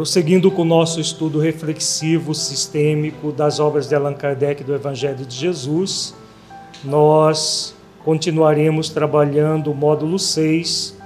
[0.00, 5.36] Prosseguindo com o nosso estudo reflexivo sistêmico das obras de Allan Kardec do Evangelho de
[5.36, 6.14] Jesus,
[6.82, 10.96] nós continuaremos trabalhando o módulo 6,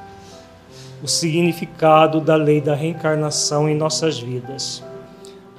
[1.02, 4.80] o significado da lei da reencarnação em nossas vidas.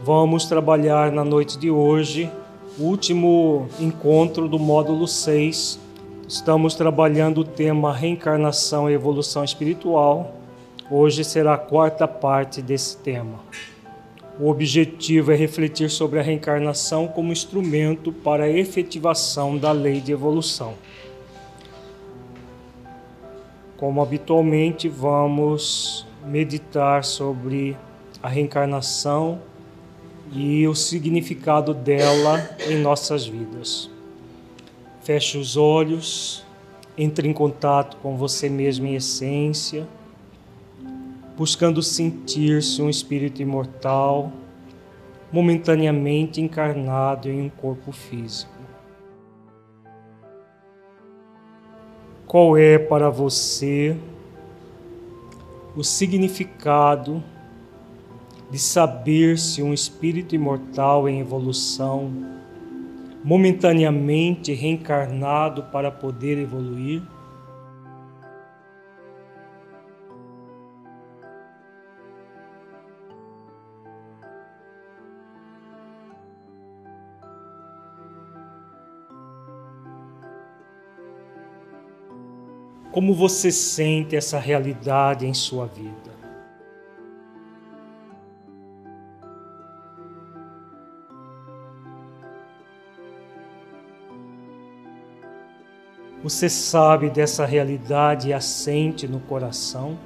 [0.01, 2.31] Vamos trabalhar na noite de hoje
[2.79, 5.77] o último encontro do módulo 6.
[6.25, 10.44] Estamos trabalhando o tema reencarnação e evolução espiritual
[10.89, 13.39] Hoje será a quarta parte desse tema.
[14.39, 20.11] O objetivo é refletir sobre a reencarnação como instrumento para a efetivação da lei de
[20.11, 20.75] evolução.
[23.77, 27.75] Como habitualmente, vamos meditar sobre
[28.21, 29.41] a reencarnação
[30.31, 33.89] e o significado dela em nossas vidas.
[35.01, 36.45] Feche os olhos,
[36.95, 39.87] entre em contato com você mesmo em essência
[41.37, 44.31] buscando sentir-se um espírito imortal,
[45.31, 48.53] momentaneamente encarnado em um corpo físico.
[52.25, 53.97] Qual é para você
[55.75, 57.21] o significado
[58.49, 62.11] de saber-se um espírito imortal em evolução,
[63.23, 67.01] momentaneamente reencarnado para poder evoluir?
[82.95, 86.15] Como você sente essa realidade em sua vida?
[96.23, 99.97] Você sabe dessa realidade e a sente no coração?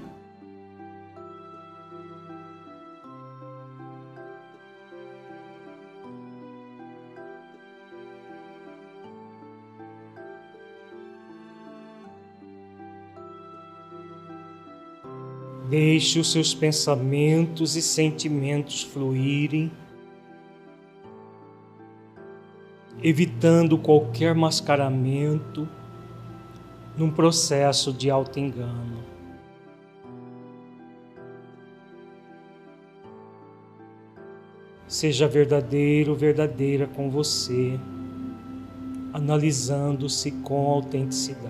[15.69, 19.71] Deixe os seus pensamentos e sentimentos fluírem,
[23.03, 25.69] evitando qualquer mascaramento
[26.97, 29.03] num processo de auto-engano.
[34.87, 37.79] Seja verdadeiro, verdadeira com você,
[39.13, 41.48] analisando-se com autenticidade.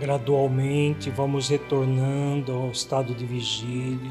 [0.00, 4.10] Gradualmente vamos retornando ao estado de vigília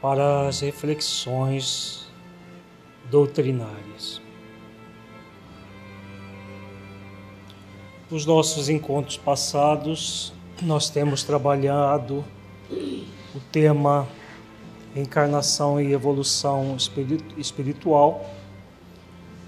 [0.00, 2.08] para as reflexões
[3.08, 4.20] doutrinárias.
[8.10, 12.24] Nos nossos encontros passados, nós temos trabalhado
[12.70, 14.08] o tema
[14.94, 16.76] encarnação e evolução
[17.38, 18.28] espiritual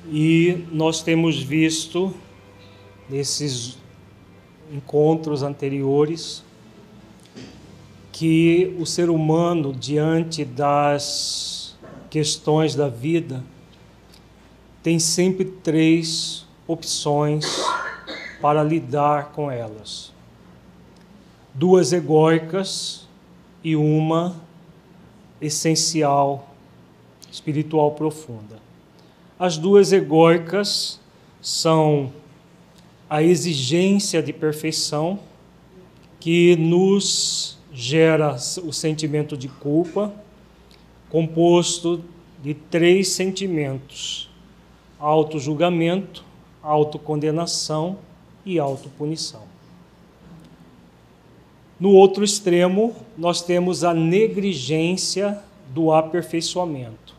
[0.07, 2.15] e nós temos visto
[3.11, 3.77] nesses
[4.75, 6.43] encontros anteriores
[8.11, 11.77] que o ser humano, diante das
[12.11, 13.43] questões da vida,
[14.83, 17.45] tem sempre três opções
[18.41, 20.13] para lidar com elas:
[21.55, 23.07] duas egóicas
[23.63, 24.37] e uma
[25.41, 26.49] essencial,
[27.31, 28.59] espiritual profunda.
[29.39, 31.01] As duas egóicas
[31.41, 32.13] são
[33.09, 35.19] a exigência de perfeição
[36.21, 38.35] que nos gera
[38.65, 40.13] o sentimento de culpa,
[41.11, 42.03] composto
[42.43, 44.31] de três sentimentos:
[44.99, 46.25] auto-julgamento,
[46.63, 47.99] autocondenação
[48.45, 49.43] e autopunição.
[51.79, 55.39] No outro extremo, nós temos a negligência
[55.75, 57.15] do aperfeiçoamento.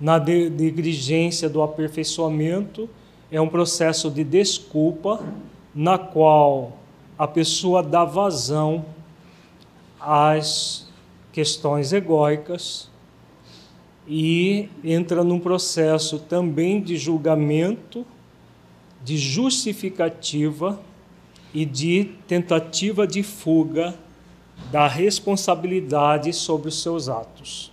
[0.00, 2.88] Na negligência do aperfeiçoamento
[3.34, 5.20] é um processo de desculpa
[5.74, 6.78] na qual
[7.18, 8.84] a pessoa dá vazão
[10.00, 10.86] às
[11.32, 12.88] questões egóicas
[14.06, 18.06] e entra num processo também de julgamento,
[19.02, 20.80] de justificativa
[21.52, 23.96] e de tentativa de fuga
[24.70, 27.72] da responsabilidade sobre os seus atos.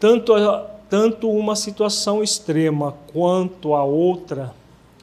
[0.00, 4.54] Tanto, a, tanto uma situação extrema quanto a outra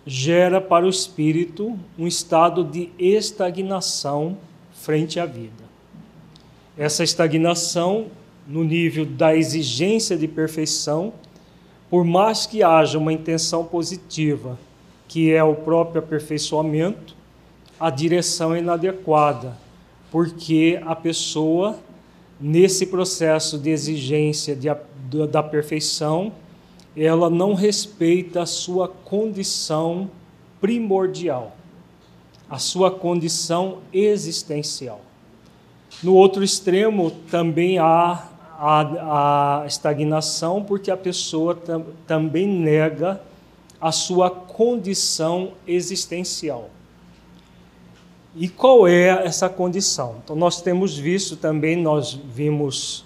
[0.06, 4.38] gera para o espírito um estado de estagnação
[4.72, 5.66] frente à vida.
[6.78, 8.06] Essa estagnação
[8.48, 11.12] no nível da exigência de perfeição,
[11.90, 14.58] por mais que haja uma intenção positiva,
[15.10, 17.14] que é o próprio aperfeiçoamento,
[17.78, 19.58] a direção é inadequada,
[20.10, 21.78] porque a pessoa,
[22.40, 24.70] nesse processo de exigência de,
[25.28, 26.32] da perfeição,
[26.96, 30.10] ela não respeita a sua condição
[30.60, 31.56] primordial,
[32.50, 35.02] a sua condição existencial.
[36.04, 38.28] No outro extremo também há
[38.58, 43.22] a, a estagnação, porque a pessoa tam, também nega
[43.80, 46.70] a sua condição existencial.
[48.36, 50.18] E qual é essa condição?
[50.24, 53.04] Então, nós temos visto também, nós vimos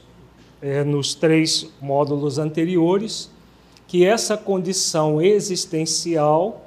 [0.62, 3.30] é, nos três módulos anteriores,
[3.88, 6.66] que essa condição existencial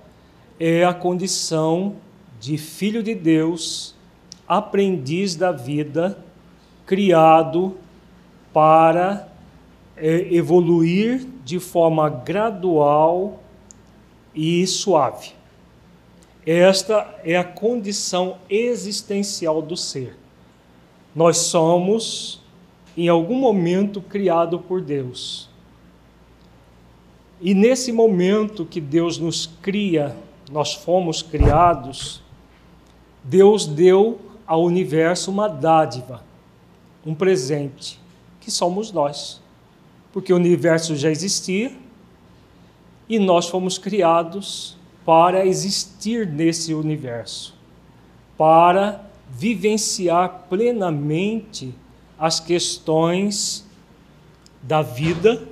[0.59, 1.97] é a condição
[2.41, 3.95] de filho de Deus,
[4.47, 6.19] aprendiz da vida,
[6.87, 7.77] criado
[8.53, 9.29] para
[9.97, 13.43] é, evoluir de forma gradual
[14.35, 15.33] e suave.
[16.47, 20.17] Esta é a condição existencial do ser.
[21.15, 22.41] Nós somos,
[22.99, 25.49] em algum momento, criado por Deus.
[27.41, 30.17] E nesse momento que Deus nos cria,
[30.51, 32.21] nós fomos criados,
[33.23, 36.25] Deus deu ao universo uma dádiva,
[37.07, 38.01] um presente
[38.41, 39.41] que somos nós.
[40.13, 41.71] Porque o universo já existia
[43.09, 47.55] e nós fomos criados para existir nesse universo,
[48.37, 51.73] para vivenciar plenamente
[52.19, 53.65] as questões
[54.63, 55.47] da vida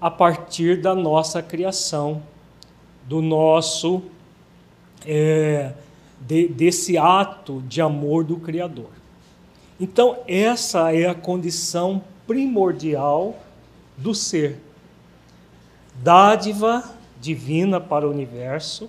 [0.00, 2.22] a partir da nossa criação,
[3.06, 4.02] do nosso
[5.06, 5.72] é,
[6.20, 8.90] de, desse ato de amor do Criador.
[9.78, 13.38] Então essa é a condição primordial
[13.96, 14.60] do ser.
[16.02, 16.84] Dádiva
[17.20, 18.88] divina para o universo,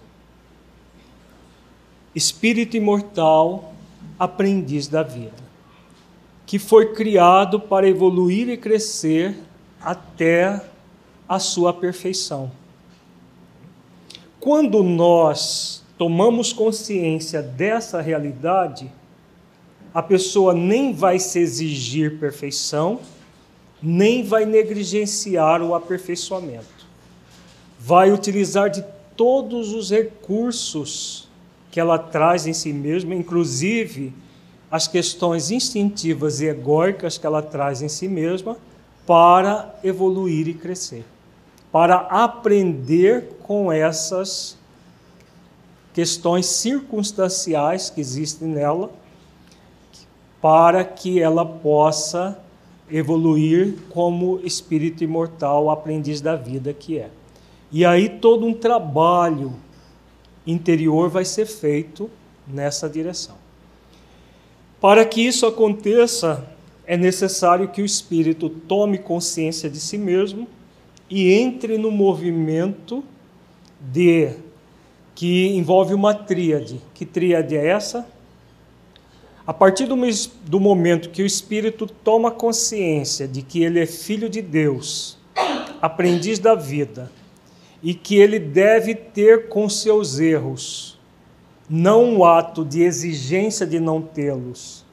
[2.16, 3.74] espírito imortal,
[4.18, 5.41] aprendiz da vida,
[6.52, 9.38] que foi criado para evoluir e crescer
[9.80, 10.62] até
[11.26, 12.52] a sua perfeição.
[14.38, 18.92] Quando nós tomamos consciência dessa realidade,
[19.94, 23.00] a pessoa nem vai se exigir perfeição,
[23.82, 26.86] nem vai negligenciar o aperfeiçoamento.
[27.80, 28.84] Vai utilizar de
[29.16, 31.30] todos os recursos
[31.72, 34.14] que ela traz em si mesma, inclusive
[34.72, 38.58] as questões instintivas e egóicas que ela traz em si mesma,
[39.06, 41.04] para evoluir e crescer,
[41.72, 44.58] para aprender com essas
[45.94, 48.90] questões circunstanciais que existem nela,
[50.42, 52.40] para que ela possa
[52.90, 57.10] evoluir como espírito imortal, aprendiz da vida que é.
[57.72, 59.54] E aí todo um trabalho
[60.48, 62.10] interior vai ser feito
[62.48, 63.41] nessa direção.
[64.82, 66.44] Para que isso aconteça,
[66.88, 70.48] é necessário que o espírito tome consciência de si mesmo
[71.08, 73.04] e entre no movimento
[73.80, 74.32] de
[75.14, 76.82] que envolve uma tríade.
[76.96, 78.08] Que tríade é essa?
[79.46, 79.96] A partir do,
[80.46, 85.16] do momento que o espírito toma consciência de que ele é filho de Deus,
[85.80, 87.12] aprendiz da vida,
[87.84, 90.91] e que ele deve ter com seus erros,
[91.72, 94.84] não um ato de exigência de não tê-los,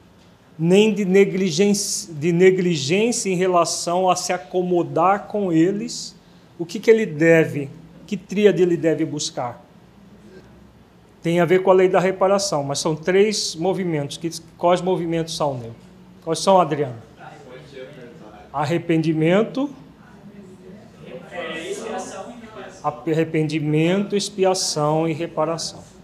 [0.57, 6.15] nem de negligência, de negligência em relação a se acomodar com eles.
[6.57, 7.69] O que, que ele deve,
[8.07, 9.61] que tríade ele deve buscar?
[11.21, 14.17] Tem a ver com a lei da reparação, mas são três movimentos.
[14.57, 15.75] Quais movimentos são, Neu?
[16.23, 16.95] Quais são, Adriano?
[18.53, 19.69] Arrependimento,
[23.05, 25.98] arrependimento, expiação e reparação.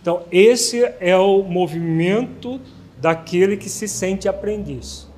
[0.00, 2.60] Então, esse é o movimento
[2.98, 5.08] daquele que se sente aprendiz.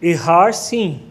[0.00, 1.02] Errar, sim,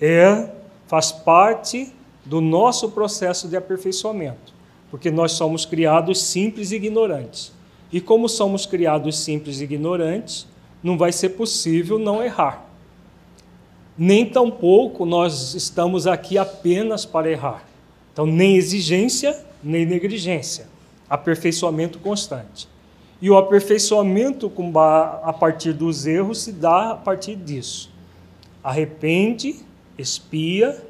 [0.00, 0.50] é
[0.86, 1.92] faz parte
[2.24, 4.52] do nosso processo de aperfeiçoamento,
[4.90, 7.52] porque nós somos criados simples e ignorantes.
[7.92, 10.46] E como somos criados simples e ignorantes,
[10.82, 12.66] não vai ser possível não errar.
[13.96, 17.64] Nem tampouco nós estamos aqui apenas para errar.
[18.12, 20.68] Então, nem exigência, nem negligência.
[21.08, 22.68] Aperfeiçoamento constante.
[23.20, 24.52] E o aperfeiçoamento
[25.22, 27.90] a partir dos erros se dá a partir disso.
[28.62, 29.56] Arrepende,
[29.96, 30.84] expia,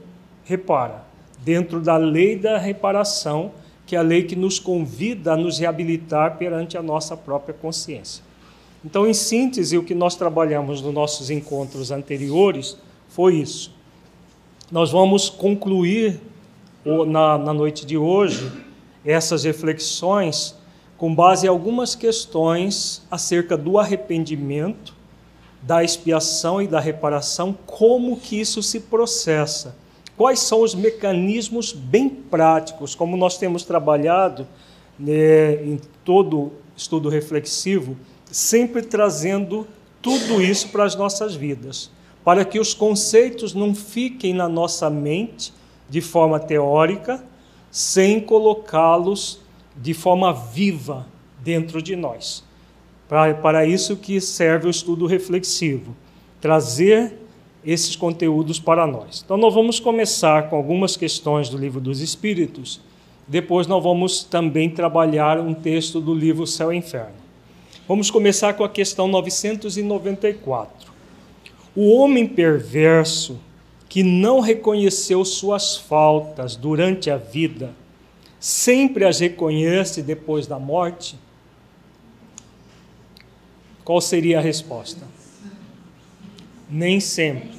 [0.44, 1.04] repara.
[1.44, 3.52] Dentro da lei da reparação,
[3.86, 8.24] que é a lei que nos convida a nos reabilitar perante a nossa própria consciência.
[8.84, 12.76] Então, em síntese, o que nós trabalhamos nos nossos encontros anteriores
[13.08, 13.72] foi isso.
[14.70, 16.20] Nós vamos concluir
[16.84, 18.50] na, na noite de hoje
[19.06, 20.54] essas reflexões
[20.98, 24.94] com base em algumas questões acerca do arrependimento,
[25.62, 29.76] da expiação e da reparação, como que isso se processa.
[30.16, 34.46] Quais são os mecanismos bem práticos, como nós temos trabalhado
[34.98, 37.96] né, em todo estudo reflexivo,
[38.30, 39.66] sempre trazendo
[40.00, 41.90] tudo isso para as nossas vidas
[42.26, 45.54] para que os conceitos não fiquem na nossa mente
[45.88, 47.24] de forma teórica,
[47.76, 49.38] sem colocá-los
[49.76, 51.06] de forma viva
[51.44, 52.42] dentro de nós.
[53.06, 55.94] Para, isso que serve o estudo reflexivo,
[56.40, 57.18] trazer
[57.62, 59.20] esses conteúdos para nós.
[59.22, 62.80] Então, nós vamos começar com algumas questões do livro dos Espíritos,
[63.28, 67.12] depois nós vamos também trabalhar um texto do livro Céu e Inferno.
[67.86, 70.90] Vamos começar com a questão 994.
[71.74, 73.38] O homem perverso
[73.88, 77.74] que não reconheceu suas faltas durante a vida,
[78.40, 81.16] sempre as reconhece depois da morte?
[83.84, 85.06] Qual seria a resposta?
[86.68, 87.56] Nem sempre.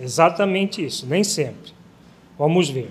[0.00, 1.72] Exatamente isso, nem sempre.
[2.38, 2.90] Vamos ver.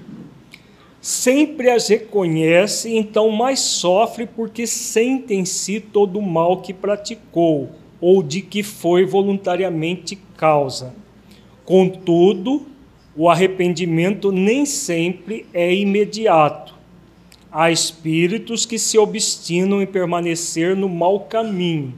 [1.02, 7.70] Sempre as reconhece, então mais sofre porque sente em si todo o mal que praticou
[8.02, 10.94] ou de que foi voluntariamente causa.
[11.70, 12.66] Contudo,
[13.16, 16.74] o arrependimento nem sempre é imediato.
[17.52, 21.94] Há espíritos que se obstinam em permanecer no mau caminho,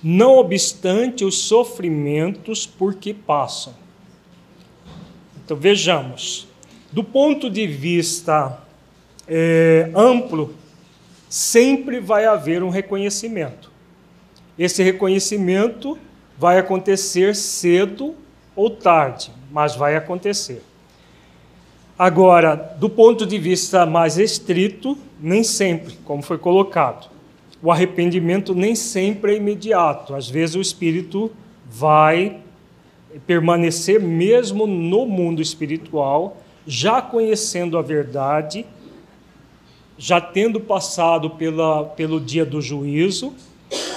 [0.00, 3.74] não obstante os sofrimentos por que passam.
[5.44, 6.46] Então vejamos,
[6.92, 8.56] do ponto de vista
[9.26, 10.54] é, amplo,
[11.28, 13.68] sempre vai haver um reconhecimento.
[14.56, 15.98] Esse reconhecimento
[16.38, 18.21] vai acontecer cedo
[18.54, 20.62] ou tarde, mas vai acontecer.
[21.98, 27.10] Agora, do ponto de vista mais estrito, nem sempre, como foi colocado.
[27.62, 30.14] O arrependimento nem sempre é imediato.
[30.14, 31.30] Às vezes o espírito
[31.64, 32.40] vai
[33.26, 38.66] permanecer mesmo no mundo espiritual, já conhecendo a verdade,
[39.98, 43.32] já tendo passado pela, pelo dia do juízo,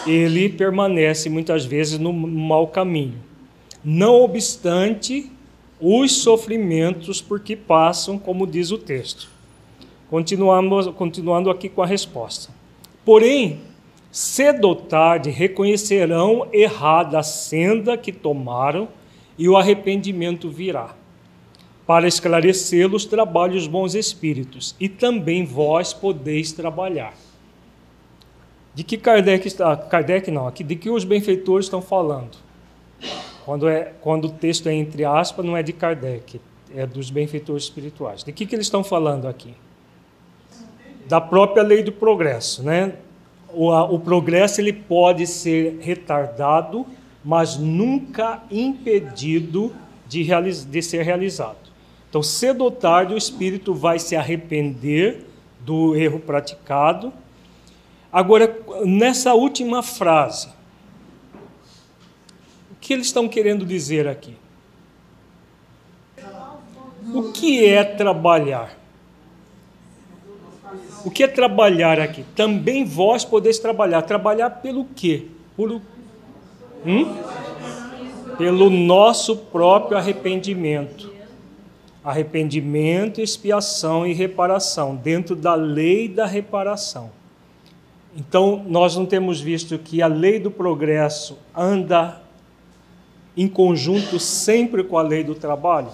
[0.05, 3.17] ele permanece muitas vezes no mau caminho.
[3.87, 5.31] Não obstante
[5.79, 9.29] os sofrimentos por que passam, como diz o texto.
[10.09, 12.51] Continuamos, continuando aqui com a resposta.
[13.05, 13.59] Porém,
[14.11, 18.87] cedo ou tarde reconhecerão errada a senda que tomaram
[19.37, 20.95] e o arrependimento virá.
[21.85, 27.13] Para esclarecê-los, trabalhe os bons espíritos, e também vós podeis trabalhar.
[28.73, 29.77] De que Kardec está.
[29.77, 32.35] Kardec não, aqui, de que os benfeitores estão falando?
[33.45, 36.41] Quando, é, quando o texto é entre aspas, não é de Kardec,
[36.75, 38.23] é dos benfeitores espirituais.
[38.23, 39.53] De que, que eles estão falando aqui?
[41.07, 42.63] Da própria lei do progresso.
[42.63, 42.93] Né?
[43.53, 46.85] O, a, o progresso ele pode ser retardado,
[47.23, 49.73] mas nunca impedido
[50.07, 51.57] de, realiz, de ser realizado.
[52.09, 55.25] Então, cedo ou tarde, o espírito vai se arrepender
[55.59, 57.13] do erro praticado
[58.15, 60.47] Agora, nessa última frase,
[62.85, 64.35] que eles estão querendo dizer aqui?
[67.15, 68.77] O que é trabalhar?
[71.03, 72.23] O que é trabalhar aqui?
[72.35, 74.03] Também vós podeis trabalhar.
[74.03, 75.25] Trabalhar pelo quê?
[75.57, 75.81] Por,
[76.85, 77.15] Hum?
[78.37, 81.11] Pelo nosso próprio arrependimento.
[82.03, 87.09] Arrependimento, expiação e reparação, dentro da lei da reparação.
[88.15, 92.23] Então, nós não temos visto que a lei do progresso anda
[93.35, 95.89] em conjunto sempre com a lei do trabalho?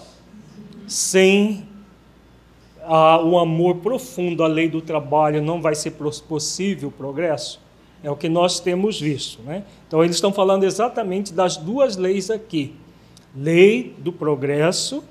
[0.87, 1.67] Sem
[2.83, 5.91] ah, o amor profundo à lei do trabalho, não vai ser
[6.27, 7.59] possível o progresso?
[8.03, 9.41] É o que nós temos visto.
[9.43, 9.63] Né?
[9.87, 12.75] Então, eles estão falando exatamente das duas leis aqui:
[13.35, 15.03] lei do progresso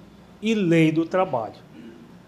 [0.42, 1.54] e lei do trabalho.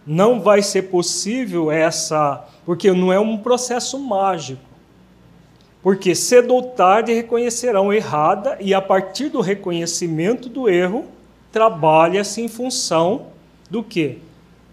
[0.07, 4.72] Não vai ser possível essa, porque não é um processo mágico.
[5.83, 11.07] Porque cedo ou tarde reconhecerão errada e a partir do reconhecimento do erro,
[11.51, 13.27] trabalha-se em função
[13.69, 14.19] do que?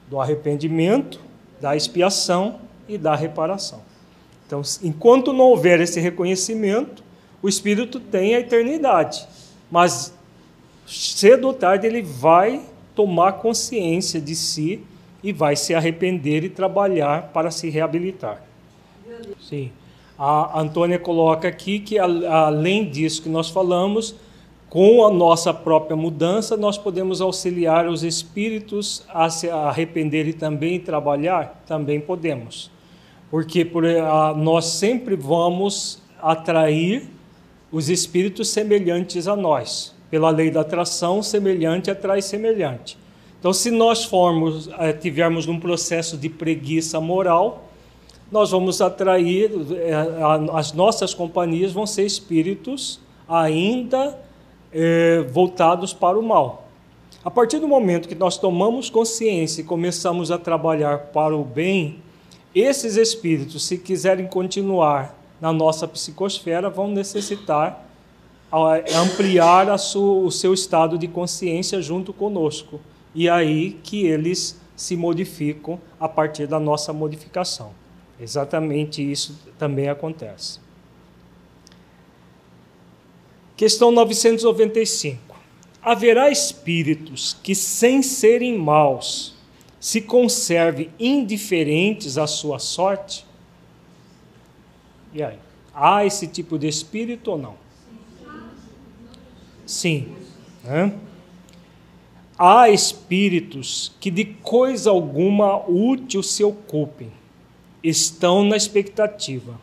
[0.08, 1.20] Do arrependimento,
[1.60, 3.82] da expiação e da reparação.
[4.46, 7.04] Então, enquanto não houver esse reconhecimento,
[7.42, 9.28] o espírito tem a eternidade,
[9.72, 10.13] mas
[10.86, 12.62] cedo ou tarde ele vai
[12.96, 14.84] tomar consciência de si
[15.24, 18.44] e vai se arrepender e trabalhar para se reabilitar.
[19.39, 19.72] Sim.
[20.22, 24.14] A Antônia coloca aqui que, além disso que nós falamos,
[24.70, 30.78] com a nossa própria mudança, nós podemos auxiliar os espíritos a se arrepender e também
[30.78, 31.64] trabalhar?
[31.66, 32.70] Também podemos.
[33.32, 37.08] Porque por, a, nós sempre vamos atrair
[37.72, 39.96] os espíritos semelhantes a nós.
[40.12, 42.98] Pela lei da atração, semelhante atrai semelhante.
[43.40, 47.69] Então, se nós formos, eh, tivermos um processo de preguiça moral,
[48.31, 49.93] nós vamos atrair, é,
[50.53, 54.17] as nossas companhias vão ser espíritos ainda
[54.71, 56.67] é, voltados para o mal.
[57.24, 62.00] A partir do momento que nós tomamos consciência e começamos a trabalhar para o bem,
[62.53, 67.85] esses espíritos, se quiserem continuar na nossa psicosfera, vão necessitar
[68.96, 72.79] ampliar o seu estado de consciência junto conosco.
[73.13, 77.72] E aí que eles se modificam a partir da nossa modificação.
[78.20, 80.60] Exatamente isso também acontece.
[83.55, 85.36] Questão 995.
[85.82, 89.36] Haverá espíritos que, sem serem maus,
[89.79, 93.25] se conservem indiferentes à sua sorte?
[95.14, 95.38] E aí?
[95.74, 97.55] Há esse tipo de espírito ou não?
[99.66, 100.14] Sim.
[102.38, 107.12] Há espíritos que de coisa alguma útil se ocupem,
[107.83, 109.59] estão na expectativa.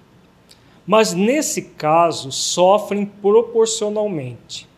[0.87, 4.69] Mas nesse caso sofrem proporcionalmente.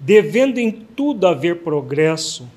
[0.00, 2.48] Devendo em tudo haver progresso,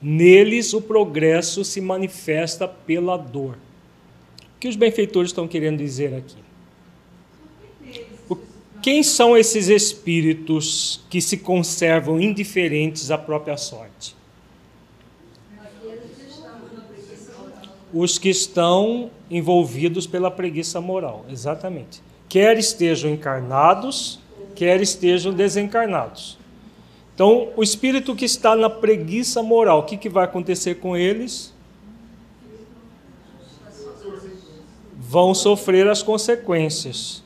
[0.00, 3.56] neles o progresso se manifesta pela dor.
[4.56, 6.36] O que os benfeitores estão querendo dizer aqui?
[8.82, 14.16] Quem são esses espíritos que se conservam indiferentes à própria sorte?
[17.92, 22.02] os que estão envolvidos pela preguiça moral, exatamente.
[22.28, 24.20] Quer estejam encarnados,
[24.54, 26.38] quer estejam desencarnados.
[27.14, 31.52] Então, o espírito que está na preguiça moral, o que, que vai acontecer com eles?
[34.96, 37.22] Vão sofrer as consequências.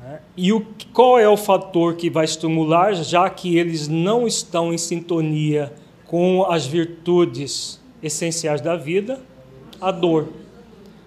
[0.00, 0.20] Né?
[0.36, 4.78] E o, qual é o fator que vai estimular, já que eles não estão em
[4.78, 5.72] sintonia
[6.06, 9.20] com as virtudes essenciais da vida?
[9.80, 10.28] a dor.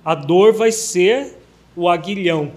[0.04, 1.38] A dor vai ser
[1.76, 2.52] o aguilhão.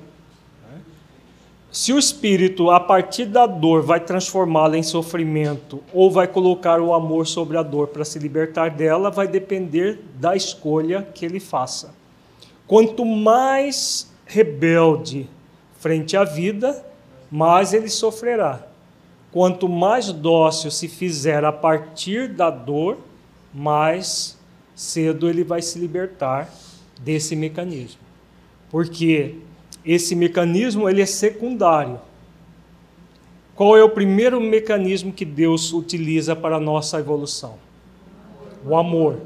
[1.71, 6.95] Se o espírito, a partir da dor, vai transformá-la em sofrimento ou vai colocar o
[6.95, 11.93] amor sobre a dor para se libertar dela, vai depender da escolha que ele faça.
[12.67, 15.29] Quanto mais rebelde
[15.81, 16.87] frente à vida,
[17.29, 18.63] mais ele sofrerá.
[19.33, 22.99] Quanto mais dócil se fizer a partir da dor,
[23.53, 24.39] mais
[24.77, 26.49] cedo ele vai se libertar
[27.01, 28.01] desse mecanismo.
[28.71, 29.37] Porque
[29.85, 32.01] esse mecanismo ele é secundário.
[33.55, 37.55] Qual é o primeiro mecanismo que Deus utiliza para a nossa evolução?
[38.67, 39.21] O amor.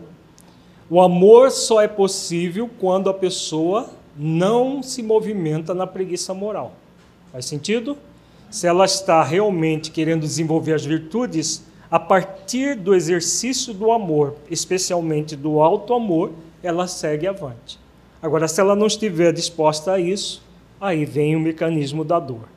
[0.90, 6.72] O amor só é possível quando a pessoa não se movimenta na preguiça moral.
[7.30, 7.96] Faz sentido?
[8.50, 15.36] Se ela está realmente querendo desenvolver as virtudes, a partir do exercício do amor, especialmente
[15.36, 17.78] do alto amor, ela segue avante.
[18.20, 20.42] Agora, se ela não estiver disposta a isso,
[20.80, 22.48] aí vem o mecanismo da dor.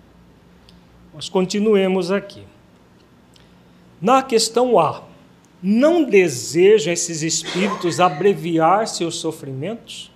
[1.13, 2.43] Nós continuemos aqui.
[4.01, 5.03] Na questão A,
[5.61, 10.11] não desejam esses espíritos abreviar seus sofrimentos?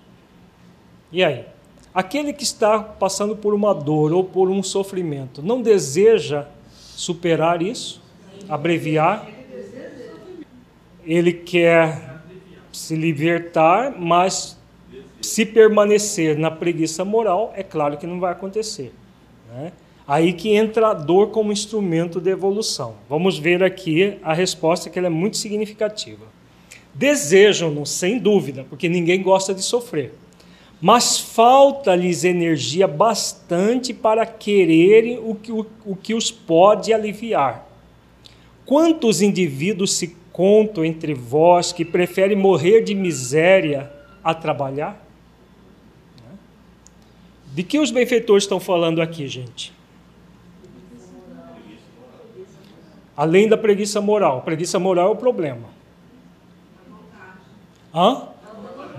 [1.12, 1.44] E aí?
[1.94, 8.02] Aquele que está passando por uma dor ou por um sofrimento, não deseja superar isso,
[8.48, 9.26] abreviar.
[11.04, 12.15] Ele quer
[12.76, 14.58] se libertar, mas
[15.20, 18.92] se permanecer na preguiça moral, é claro que não vai acontecer.
[19.50, 19.72] Né?
[20.06, 22.96] Aí que entra a dor como instrumento de evolução.
[23.08, 26.26] Vamos ver aqui a resposta que ela é muito significativa.
[26.94, 30.12] Desejam-no, sem dúvida, porque ninguém gosta de sofrer.
[30.80, 37.66] Mas falta-lhes energia bastante para quererem o que, o, o que os pode aliviar.
[38.66, 43.90] Quantos indivíduos se contam entre vós que preferem morrer de miséria
[44.22, 45.02] a trabalhar?
[47.54, 49.72] De que os benfeitores estão falando aqui, gente?
[53.16, 54.42] Além da preguiça moral.
[54.42, 55.70] preguiça moral é o problema.
[57.94, 58.28] Hã?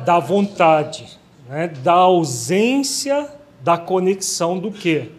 [0.04, 1.20] Da vontade.
[1.48, 1.68] Né?
[1.68, 5.12] Da ausência da conexão do quê?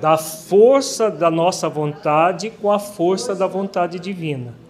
[0.00, 4.69] Da força da nossa vontade com a força da vontade divina.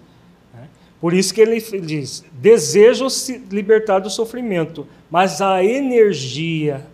[1.01, 6.87] Por isso que ele diz: desejo se libertar do sofrimento, mas a energia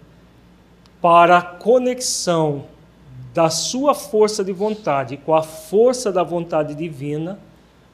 [1.00, 2.64] para a conexão
[3.34, 7.38] da sua força de vontade com a força da vontade divina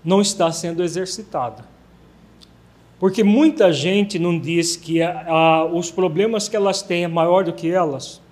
[0.05, 1.65] não está sendo exercitada.
[2.99, 7.43] Porque muita gente não diz que a, a, os problemas que elas têm é maior
[7.43, 8.23] do que elas.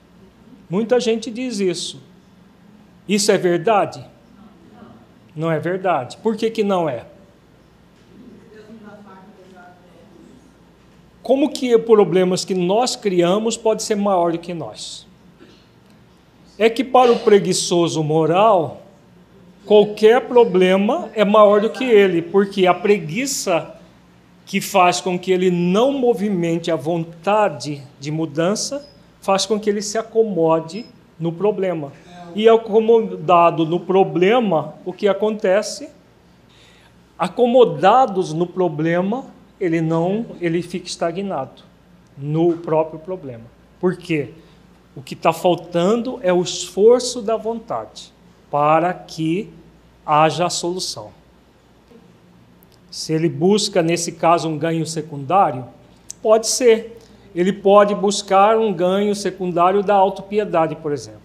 [0.69, 2.01] Muita gente diz isso.
[3.09, 4.05] Isso é verdade?
[5.35, 6.17] Não é verdade.
[6.19, 7.05] Por que, que não é?
[11.31, 15.07] Como que problemas que nós criamos pode ser maior do que nós?
[16.59, 18.83] É que para o preguiçoso moral,
[19.65, 23.77] qualquer problema é maior do que ele, porque a preguiça
[24.45, 28.91] que faz com que ele não movimente a vontade de mudança,
[29.21, 30.85] faz com que ele se acomode
[31.17, 31.93] no problema.
[32.35, 35.91] E acomodado no problema, o que acontece?
[37.17, 39.27] Acomodados no problema,
[39.61, 41.63] ele não, ele fica estagnado
[42.17, 43.45] no próprio problema.
[43.79, 44.31] Por quê?
[44.97, 48.13] O que está faltando é o esforço da vontade
[48.51, 49.51] para que
[50.05, 51.11] haja a solução.
[52.91, 55.65] Se ele busca, nesse caso, um ganho secundário,
[56.21, 56.99] pode ser.
[57.35, 61.21] Ele pode buscar um ganho secundário da autopiedade, por exemplo.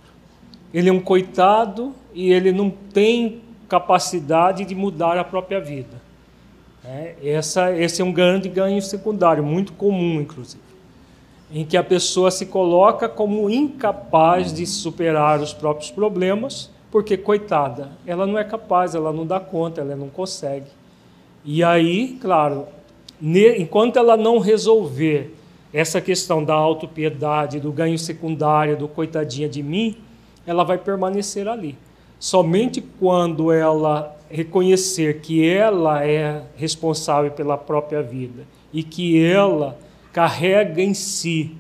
[0.72, 6.05] Ele é um coitado e ele não tem capacidade de mudar a própria vida.
[6.88, 10.62] É, essa, esse é um grande ganho secundário, muito comum, inclusive,
[11.52, 17.90] em que a pessoa se coloca como incapaz de superar os próprios problemas, porque, coitada,
[18.06, 20.68] ela não é capaz, ela não dá conta, ela não consegue.
[21.44, 22.68] E aí, claro,
[23.22, 25.36] enquanto ela não resolver
[25.74, 29.98] essa questão da autopiedade, do ganho secundário, do coitadinha de mim,
[30.46, 31.78] ela vai permanecer ali.
[32.20, 39.78] Somente quando ela reconhecer que ela é responsável pela própria vida e que ela
[40.12, 41.56] carrega em si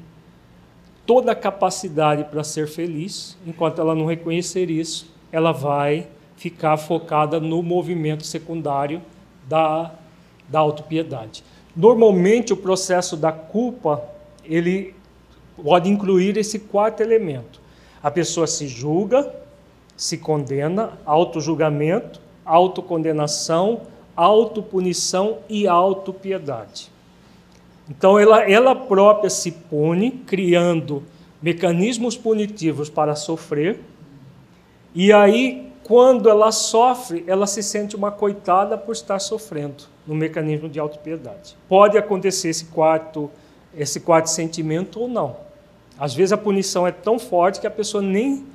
[1.06, 7.39] toda a capacidade para ser feliz, enquanto ela não reconhecer isso, ela vai ficar focada
[7.39, 9.01] no movimento secundário
[9.47, 9.91] da,
[10.49, 11.43] da autopiedade.
[11.75, 14.04] Normalmente o processo da culpa,
[14.43, 14.95] ele
[15.62, 17.62] pode incluir esse quarto elemento.
[18.01, 19.34] A pessoa se julga,
[19.95, 23.82] se condena, auto-julgamento, autocondenação,
[24.16, 26.92] autopunição e autopiedade.
[27.90, 31.04] Então ela, ela própria se pune, criando
[31.42, 33.80] mecanismos punitivos para sofrer,
[34.98, 40.70] e aí, quando ela sofre, ela se sente uma coitada por estar sofrendo no mecanismo
[40.70, 41.58] de autopiedade.
[41.68, 43.30] Pode acontecer esse quarto,
[43.76, 45.36] esse quarto sentimento ou não.
[46.00, 48.46] Às vezes a punição é tão forte que a pessoa nem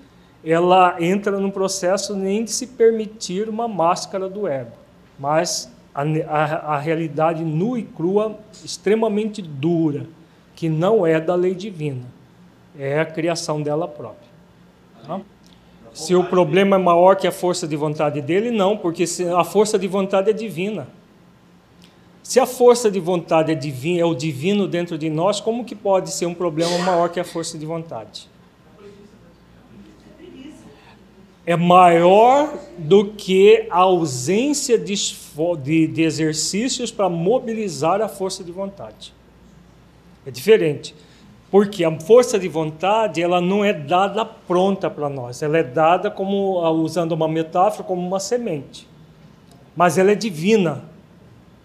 [0.45, 4.73] ela entra num processo nem de se permitir uma máscara do ego,
[5.19, 10.07] mas a, a, a realidade nua e crua, extremamente dura,
[10.55, 12.05] que não é da lei divina,
[12.79, 14.31] é a criação dela própria.
[15.07, 15.21] Tá?
[15.93, 19.05] Se o problema é maior que a força de vontade dele, não, porque
[19.37, 20.87] a força de vontade é divina.
[22.23, 25.75] Se a força de vontade é divina, é o divino dentro de nós, como que
[25.75, 28.29] pode ser um problema maior que a força de vontade?
[31.47, 34.95] É maior do que a ausência de,
[35.63, 39.13] de, de exercícios para mobilizar a força de vontade.
[40.27, 40.95] É diferente.
[41.51, 45.43] Porque a força de vontade, ela não é dada pronta para nós.
[45.43, 48.87] Ela é dada como, usando uma metáfora, como uma semente.
[49.75, 50.85] Mas ela é divina.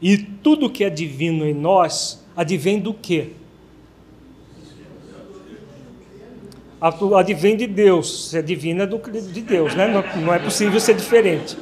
[0.01, 3.33] E tudo que é divino em nós advém do quê?
[7.17, 8.29] Advém de Deus.
[8.29, 9.87] Se é divina é do, de Deus, né?
[9.87, 11.57] Não, é possível ser diferente.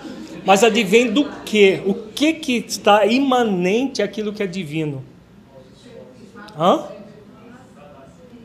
[0.45, 1.81] Mas advém do quê?
[1.85, 5.03] O que, que está imanente àquilo que é divino?
[6.57, 6.85] Hã?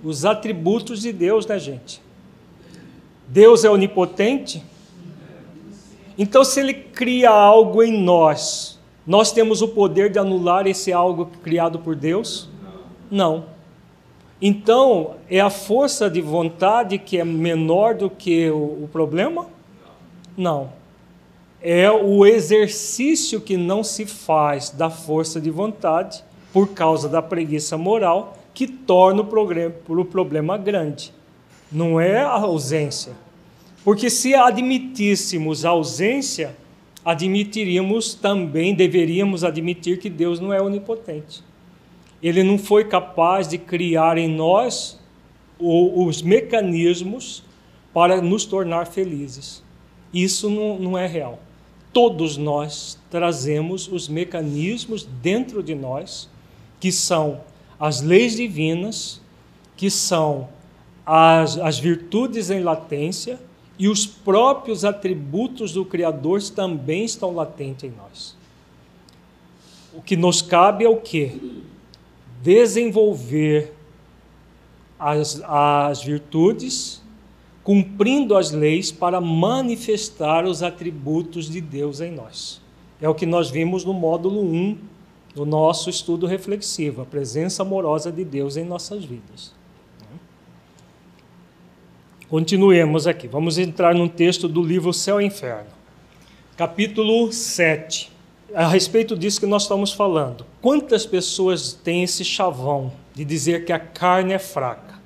[0.02, 2.00] Os atributos de Deus, né, gente?
[3.26, 4.62] Deus é onipotente?
[6.16, 11.26] Então, se Ele cria algo em nós, nós temos o poder de anular esse algo
[11.42, 12.48] criado por Deus?
[13.10, 13.57] Não.
[14.40, 19.46] Então, é a força de vontade que é menor do que o, o problema?
[20.36, 20.70] Não.
[21.60, 26.22] É o exercício que não se faz da força de vontade
[26.52, 31.12] por causa da preguiça moral que torna o problema, o problema grande.
[31.70, 33.12] Não é a ausência.
[33.84, 36.56] Porque se admitíssemos a ausência,
[37.04, 41.42] admitiríamos também, deveríamos admitir que Deus não é onipotente.
[42.22, 44.98] Ele não foi capaz de criar em nós
[45.58, 47.42] os mecanismos
[47.92, 49.62] para nos tornar felizes.
[50.12, 51.38] Isso não, não é real.
[51.92, 56.28] Todos nós trazemos os mecanismos dentro de nós,
[56.78, 57.40] que são
[57.78, 59.20] as leis divinas,
[59.76, 60.48] que são
[61.06, 63.38] as, as virtudes em latência
[63.78, 68.36] e os próprios atributos do Criador também estão latentes em nós.
[69.94, 71.38] O que nos cabe é o quê?
[72.42, 73.72] Desenvolver
[74.98, 77.02] as, as virtudes,
[77.62, 82.60] cumprindo as leis para manifestar os atributos de Deus em nós.
[83.00, 84.78] É o que nós vimos no módulo 1
[85.34, 89.56] do nosso estudo reflexivo, a presença amorosa de Deus em nossas vidas.
[92.28, 93.26] Continuemos aqui.
[93.26, 95.70] Vamos entrar num texto do livro Céu e Inferno,
[96.56, 98.17] capítulo 7
[98.54, 100.44] a respeito disso que nós estamos falando.
[100.60, 104.98] Quantas pessoas têm esse chavão de dizer que a carne é fraca?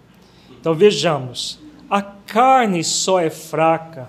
[0.61, 1.59] Então vejamos,
[1.90, 4.09] a carne só é fraca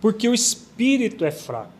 [0.00, 1.72] porque o espírito é fraco.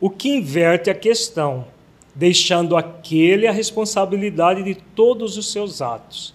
[0.00, 1.66] O que inverte a questão,
[2.14, 6.34] deixando aquele a responsabilidade de todos os seus atos.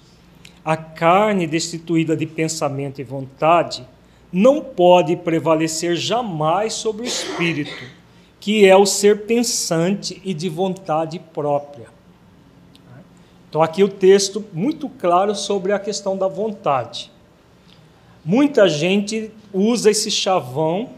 [0.64, 3.88] A carne destituída de pensamento e vontade
[4.32, 7.99] não pode prevalecer jamais sobre o espírito
[8.40, 11.88] que é o ser pensante e de vontade própria.
[13.50, 17.12] Então, aqui o texto muito claro sobre a questão da vontade.
[18.24, 20.92] Muita gente usa esse chavão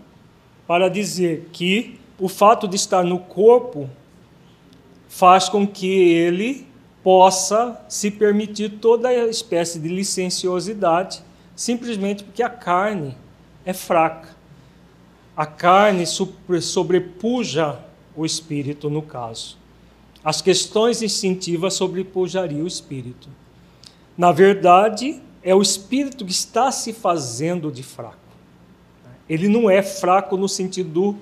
[0.68, 3.90] para dizer que o fato de estar no corpo
[5.08, 6.68] faz com que ele
[7.02, 11.24] possa se permitir toda espécie de licenciosidade,
[11.56, 13.16] simplesmente porque a carne
[13.66, 14.41] é fraca
[15.36, 17.80] a carne sobrepuja
[18.16, 19.58] o espírito, no caso.
[20.24, 23.30] As questões instintivas sobrepujariam o espírito.
[24.18, 28.18] Na verdade, é o espírito que está se fazendo de fraco.
[29.28, 31.16] Ele não é fraco no sentido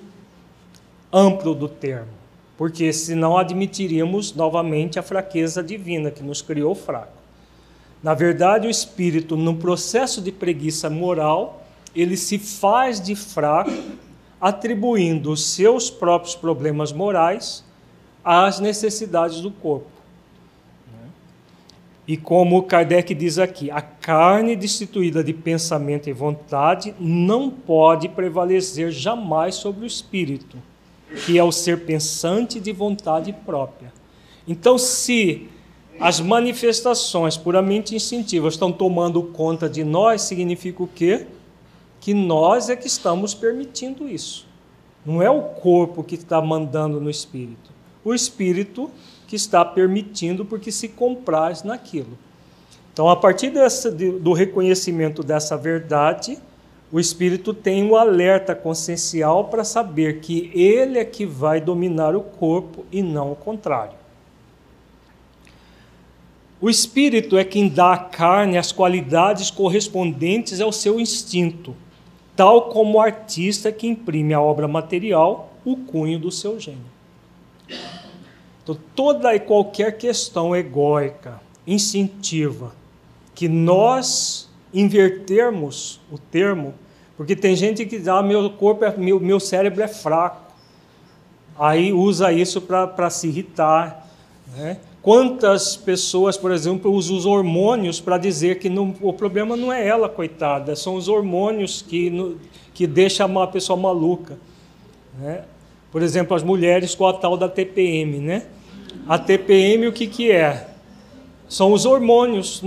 [1.12, 2.12] amplo do termo,
[2.58, 7.20] porque senão admitiríamos novamente a fraqueza divina que nos criou fraco.
[8.02, 11.59] Na verdade, o espírito, no processo de preguiça moral,
[11.94, 13.70] ele se faz de fraco,
[14.40, 17.64] atribuindo os seus próprios problemas morais
[18.24, 20.00] às necessidades do corpo.
[22.10, 28.90] E como Kardec diz aqui, a carne destituída de pensamento e vontade não pode prevalecer
[28.90, 30.56] jamais sobre o espírito,
[31.24, 33.92] que é o ser pensante de vontade própria.
[34.48, 35.48] Então, se
[36.00, 41.26] as manifestações puramente instintivas estão tomando conta de nós, significa o quê?
[42.00, 44.48] Que nós é que estamos permitindo isso.
[45.04, 47.70] Não é o corpo que está mandando no espírito.
[48.02, 48.90] O espírito
[49.28, 52.18] que está permitindo porque se compraz naquilo.
[52.92, 56.38] Então, a partir dessa, do reconhecimento dessa verdade,
[56.90, 62.22] o espírito tem um alerta consciencial para saber que ele é que vai dominar o
[62.22, 64.00] corpo e não o contrário.
[66.60, 71.74] O espírito é quem dá à carne as qualidades correspondentes ao seu instinto
[72.40, 76.80] tal como o artista que imprime a obra material o cunho do seu gênio.
[78.62, 82.74] Então, toda e qualquer questão egóica, instintiva,
[83.34, 86.72] que nós invertermos o termo,
[87.14, 90.50] porque tem gente que diz, ah, meu corpo, é, meu, meu cérebro é fraco,
[91.58, 94.08] aí usa isso para se irritar,
[94.56, 94.78] né?
[95.02, 99.86] Quantas pessoas, por exemplo, usam os hormônios para dizer que não, o problema não é
[99.86, 102.36] ela, coitada, são os hormônios que,
[102.74, 104.38] que deixam uma pessoa maluca.
[105.18, 105.44] Né?
[105.90, 108.18] Por exemplo, as mulheres com a tal da TPM.
[108.18, 108.42] Né?
[109.08, 110.68] A TPM, o que, que é?
[111.48, 112.62] São os hormônios.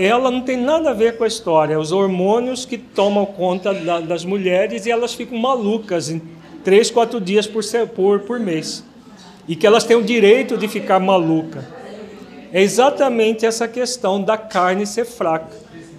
[0.00, 1.78] Ela não tem nada a ver com a história.
[1.78, 6.20] Os hormônios que tomam conta das mulheres e elas ficam malucas em
[6.64, 7.62] três, quatro dias por,
[7.94, 8.84] por, por mês.
[9.46, 11.66] E que elas têm o direito de ficar maluca.
[12.52, 15.56] É exatamente essa questão da carne ser fraca.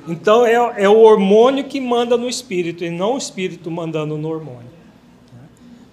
[0.07, 4.29] Então é, é o hormônio que manda no espírito e não o espírito mandando no
[4.29, 4.73] hormônio.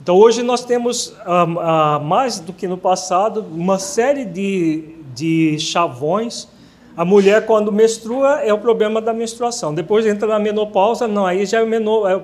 [0.02, 5.58] Então hoje nós temos, ah, ah, mais do que no passado, uma série de, de
[5.58, 6.48] chavões.
[6.96, 9.72] A mulher, quando menstrua, é o problema da menstruação.
[9.72, 11.62] Depois entra na menopausa, não, aí já é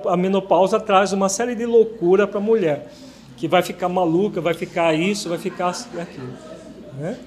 [0.07, 2.91] a menopausa traz uma série de loucura para a mulher,
[3.37, 6.33] que vai ficar maluca, vai ficar isso, vai ficar aquilo.
[6.97, 7.17] Né?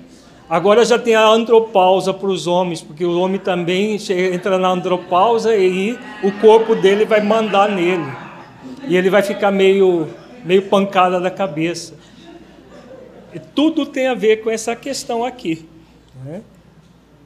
[0.48, 3.96] Agora já tem a andropausa para os homens, porque o homem também
[4.32, 8.10] entra na andropausa e o corpo dele vai mandar nele.
[8.88, 10.08] E ele vai ficar meio,
[10.44, 11.94] meio pancada da cabeça.
[13.32, 15.64] E tudo tem a ver com essa questão aqui.
[16.24, 16.42] Né?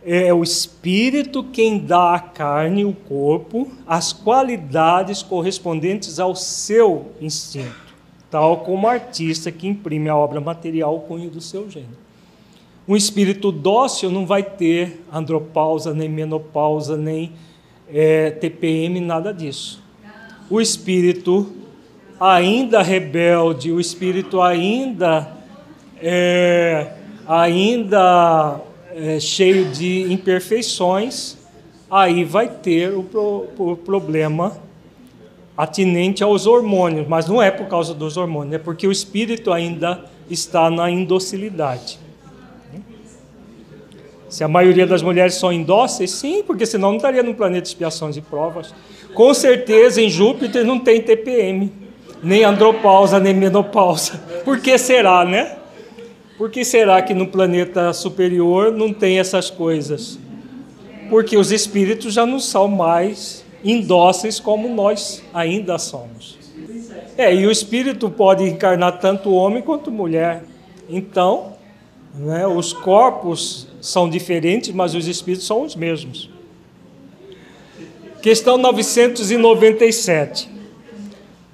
[0.04, 7.83] É o espírito quem dá à carne, o corpo, as qualidades correspondentes ao seu instinto,
[8.34, 11.96] tal como o artista que imprime a obra material ao cunho do seu gênio.
[12.88, 17.30] Um espírito dócil não vai ter andropausa, nem menopausa, nem
[17.88, 19.80] é, TPM, nada disso.
[20.50, 21.46] O espírito
[22.18, 25.30] ainda rebelde, o espírito ainda
[26.02, 26.92] é,
[27.28, 28.60] ainda
[28.96, 31.36] é, cheio de imperfeições,
[31.88, 34.60] aí vai ter o, pro, o problema
[35.56, 40.04] atinente aos hormônios, mas não é por causa dos hormônios, é porque o espírito ainda
[40.28, 41.98] está na indocilidade.
[44.28, 47.68] Se a maioria das mulheres são indóceis, sim, porque senão não estaria no planeta de
[47.68, 48.74] expiações e provas.
[49.14, 51.72] Com certeza em Júpiter não tem TPM,
[52.20, 54.20] nem andropausa, nem menopausa.
[54.44, 55.56] Por que será, né?
[56.36, 60.18] Por que será que no planeta superior não tem essas coisas?
[61.08, 66.38] Porque os espíritos já não são mais indóceis como nós ainda somos.
[67.16, 70.44] É, e o espírito pode encarnar tanto homem quanto mulher.
[70.88, 71.55] Então,
[72.14, 76.29] né, os corpos são diferentes, mas os espíritos são os mesmos.
[78.20, 80.50] Questão 997.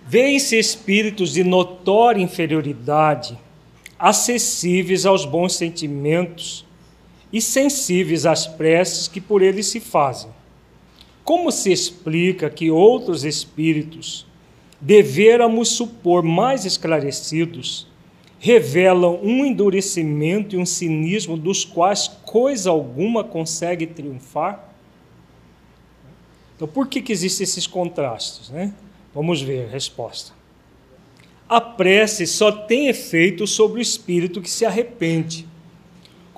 [0.06, 3.38] Veem-se espíritos de notória inferioridade,
[3.98, 6.64] acessíveis aos bons sentimentos
[7.32, 10.30] e sensíveis às preces que por eles se fazem.
[11.30, 14.26] Como se explica que outros espíritos,
[14.80, 17.86] deveramos supor mais esclarecidos,
[18.40, 24.74] revelam um endurecimento e um cinismo dos quais coisa alguma consegue triunfar?
[26.56, 28.50] Então, por que, que existem esses contrastes?
[28.50, 28.74] Né?
[29.14, 30.32] Vamos ver a resposta.
[31.48, 35.46] A prece só tem efeito sobre o espírito que se arrepende.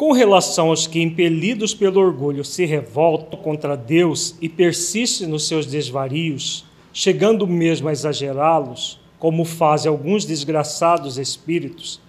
[0.03, 5.65] Com relação aos que, impelidos pelo orgulho, se revoltam contra Deus e persistem nos seus
[5.65, 12.01] desvarios, chegando mesmo a exagerá-los, como fazem alguns desgraçados espíritos,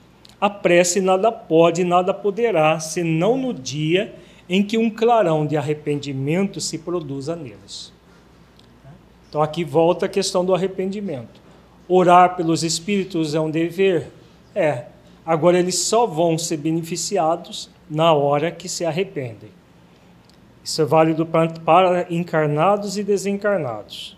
[0.42, 4.16] a prece nada pode e nada poderá, senão no dia
[4.50, 7.94] em que um clarão de arrependimento se produza neles.
[9.30, 11.40] Então aqui volta a questão do arrependimento.
[11.88, 14.08] Orar pelos espíritos é um dever?
[14.56, 14.86] É.
[15.24, 19.52] Agora eles só vão ser beneficiados na hora que se arrependem.
[20.64, 24.18] Isso é válido para encarnados e desencarnados.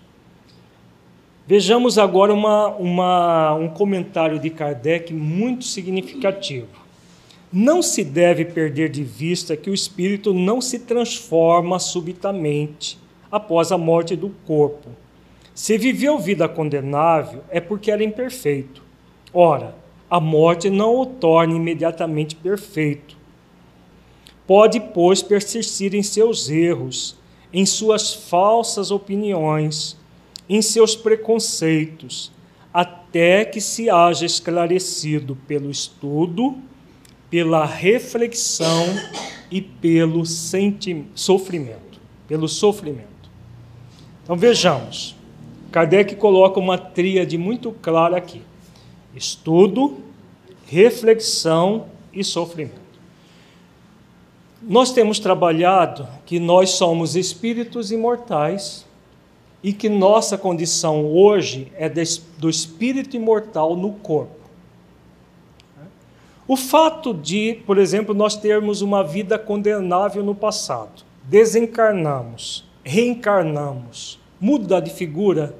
[1.47, 6.67] Vejamos agora uma, uma, um comentário de Kardec muito significativo.
[7.53, 12.97] Não se deve perder de vista que o espírito não se transforma subitamente
[13.31, 14.89] após a morte do corpo.
[15.53, 18.83] Se viveu vida condenável, é porque era imperfeito.
[19.33, 19.75] Ora,
[20.09, 23.15] a morte não o torna imediatamente perfeito.
[24.47, 27.15] Pode, pois, persistir em seus erros,
[27.51, 29.97] em suas falsas opiniões
[30.47, 32.31] em seus preconceitos,
[32.73, 36.55] até que se haja esclarecido pelo estudo,
[37.29, 38.85] pela reflexão
[39.49, 43.05] e pelo sofrimento, pelo sofrimento.
[44.23, 45.15] Então vejamos.
[45.71, 48.41] Kardec coloca uma tríade muito clara aqui:
[49.15, 49.97] estudo,
[50.67, 52.84] reflexão e sofrimento.
[54.67, 58.83] Nós temos trabalhado que nós somos espíritos imortais
[59.61, 64.33] e que nossa condição hoje é do espírito imortal no corpo.
[66.47, 74.79] O fato de, por exemplo, nós termos uma vida condenável no passado, desencarnamos, reencarnamos, muda
[74.79, 75.55] de figura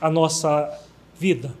[0.00, 0.80] a nossa
[1.14, 1.52] vida.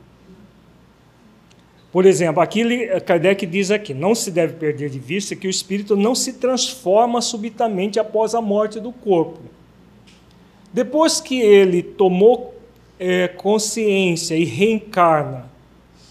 [1.92, 5.96] Por exemplo, aqui Kardec diz aqui: não se deve perder de vista que o espírito
[5.96, 9.40] não se transforma subitamente após a morte do corpo.
[10.72, 12.54] Depois que ele tomou
[12.98, 15.50] é, consciência e reencarna,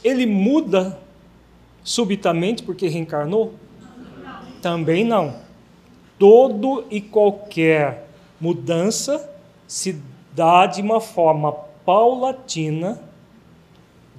[0.03, 0.99] ele muda
[1.81, 3.53] subitamente porque reencarnou?
[4.61, 5.35] Também não.
[6.17, 8.09] Todo e qualquer
[8.39, 9.29] mudança
[9.65, 10.01] se
[10.33, 11.53] dá de uma forma
[11.85, 13.08] paulatina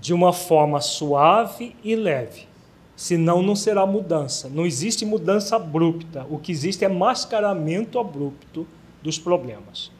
[0.00, 2.48] de uma forma suave e leve.
[2.96, 4.48] Senão não será mudança.
[4.48, 6.26] Não existe mudança abrupta.
[6.28, 8.66] O que existe é mascaramento abrupto
[9.02, 9.90] dos problemas.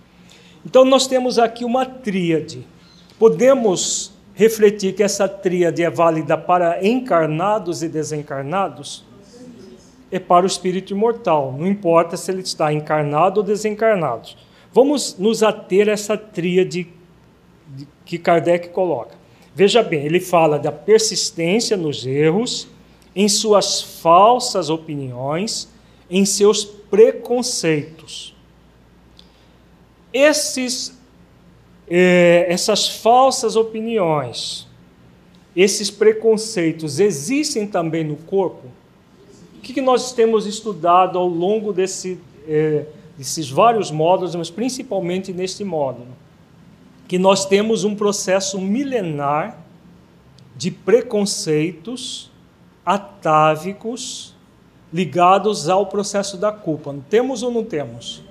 [0.65, 2.67] Então nós temos aqui uma tríade.
[3.19, 9.05] Podemos refletir que essa tríade é válida para encarnados e desencarnados?
[10.11, 14.31] É para o espírito imortal, não importa se ele está encarnado ou desencarnado.
[14.73, 16.89] Vamos nos ater a essa tríade
[18.05, 19.20] que Kardec coloca.
[19.55, 22.69] Veja bem, ele fala da persistência nos erros,
[23.15, 25.69] em suas falsas opiniões,
[26.09, 28.35] em seus preconceitos.
[30.13, 30.97] Esses,
[31.89, 34.67] eh, essas falsas opiniões,
[35.55, 38.69] esses preconceitos existem também no corpo?
[39.57, 42.87] O que, nós temos estudado ao longo desse, eh,
[43.17, 46.09] desses vários módulos, mas principalmente neste módulo?
[47.11, 49.59] Que nós temos um processo milenar
[50.57, 52.31] de preconceitos
[52.87, 54.33] atávicos
[54.93, 56.97] ligados ao processo da culpa.
[57.11, 58.23] Temos ou não temos?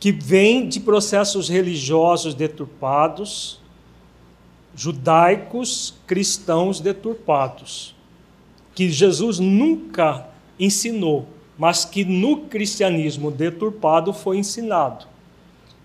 [0.00, 3.60] Que vem de processos religiosos deturpados,
[4.74, 7.94] judaicos, cristãos deturpados,
[8.74, 10.26] que Jesus nunca
[10.58, 15.07] ensinou, mas que no cristianismo deturpado foi ensinado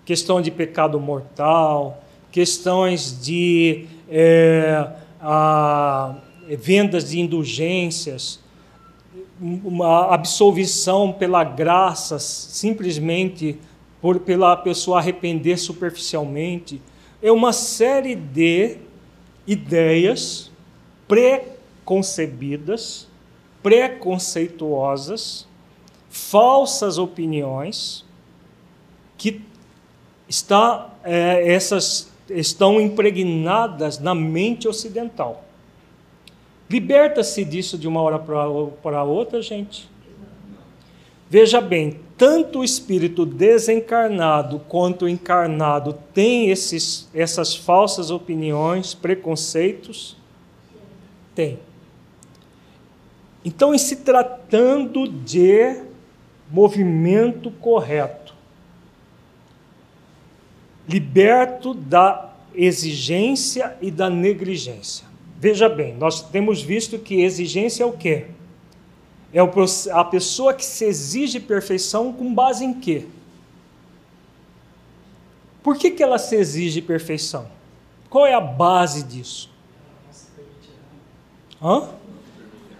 [0.04, 4.86] questão de pecado mortal, questões de é,
[5.20, 6.14] a,
[6.58, 8.40] vendas de indulgências,
[9.40, 13.58] uma absolvição pela graça, simplesmente
[14.00, 16.80] por, pela pessoa arrepender superficialmente.
[17.22, 18.76] É uma série de
[19.46, 20.50] ideias
[21.08, 23.08] preconcebidas,
[23.62, 25.48] preconceituosas,
[26.10, 28.04] falsas opiniões
[29.16, 29.42] que
[30.34, 35.44] está, é, essas estão impregnadas na mente ocidental.
[36.68, 39.88] Liberta-se disso de uma hora para outra, gente.
[41.28, 50.16] Veja bem, tanto o espírito desencarnado quanto o encarnado tem esses, essas falsas opiniões, preconceitos?
[51.34, 51.58] Tem.
[53.44, 55.82] Então, em se tratando de
[56.50, 58.23] movimento correto,
[60.88, 65.06] liberto da exigência e da negligência.
[65.38, 68.26] Veja bem, nós temos visto que exigência é o quê?
[69.32, 69.40] É
[69.92, 73.04] a pessoa que se exige perfeição com base em quê?
[75.62, 77.46] Por que, que ela se exige perfeição?
[78.08, 79.50] Qual é a base disso?
[81.60, 81.88] Hã?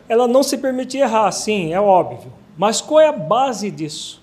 [0.09, 2.33] Ela não se permite errar, sim, é óbvio.
[2.57, 4.23] Mas qual é a base disso?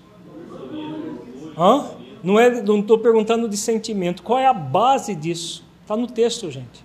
[1.58, 2.01] Hã?
[2.22, 4.22] Não é, estou perguntando de sentimento.
[4.22, 5.64] Qual é a base disso?
[5.82, 6.84] Está no texto, gente.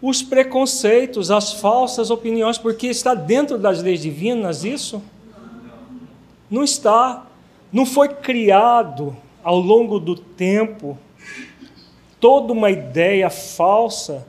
[0.00, 5.00] Os preconceitos, as falsas opiniões, porque está dentro das leis divinas isso?
[6.50, 7.26] Não está.
[7.72, 10.98] Não foi criado ao longo do tempo
[12.20, 14.26] toda uma ideia falsa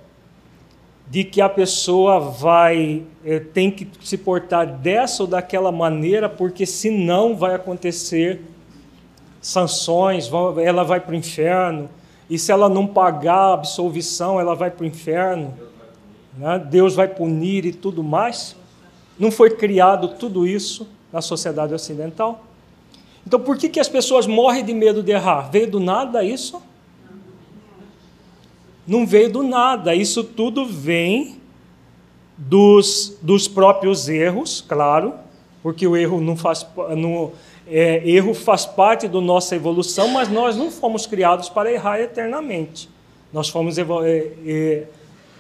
[1.10, 6.66] de que a pessoa vai é, tem que se portar dessa ou daquela maneira, porque
[6.66, 8.42] senão vai acontecer
[9.44, 10.32] sanções,
[10.64, 11.90] ela vai para o inferno,
[12.30, 15.54] e se ela não pagar a absolvição, ela vai para o inferno,
[16.38, 16.58] né?
[16.58, 18.56] Deus vai punir e tudo mais.
[19.20, 22.44] Não foi criado tudo isso na sociedade ocidental?
[23.28, 25.52] Então por que, que as pessoas morrem de medo de errar?
[25.52, 26.62] Veio do nada isso?
[28.88, 31.38] Não veio do nada, isso tudo vem
[32.38, 35.14] dos, dos próprios erros, claro,
[35.62, 36.66] porque o erro não faz.
[36.98, 37.32] Não,
[37.68, 42.90] é, erro faz parte da nossa evolução, mas nós não fomos criados para errar eternamente.
[43.32, 43.84] Nós fomos é,
[44.46, 44.84] é,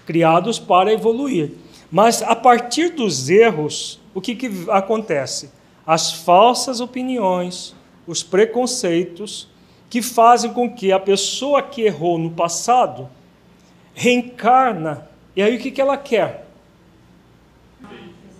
[0.05, 1.51] criados para evoluir.
[1.91, 5.51] Mas a partir dos erros, o que, que acontece?
[5.85, 7.75] As falsas opiniões,
[8.07, 9.47] os preconceitos,
[9.89, 13.09] que fazem com que a pessoa que errou no passado
[13.93, 15.07] reencarna.
[15.35, 16.47] E aí o que, que ela quer?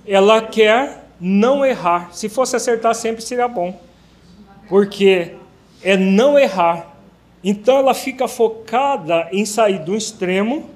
[0.06, 2.14] Ela quer não errar.
[2.14, 3.80] Se fosse acertar sempre seria bom,
[4.68, 5.36] porque
[5.82, 6.98] é não errar.
[7.42, 10.70] Então ela fica focada em sair do extremo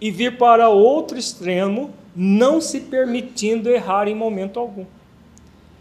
[0.00, 4.86] e vir para outro extremo, não se permitindo errar em momento algum.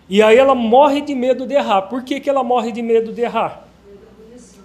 [0.10, 1.84] E aí ela morre de medo de errar.
[1.84, 3.68] Por que, que ela morre de medo de errar?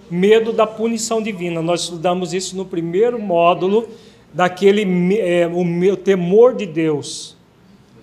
[0.09, 1.61] Medo da punição divina.
[1.61, 3.87] Nós estudamos isso no primeiro módulo,
[4.33, 7.35] daquele é, o meu temor de Deus,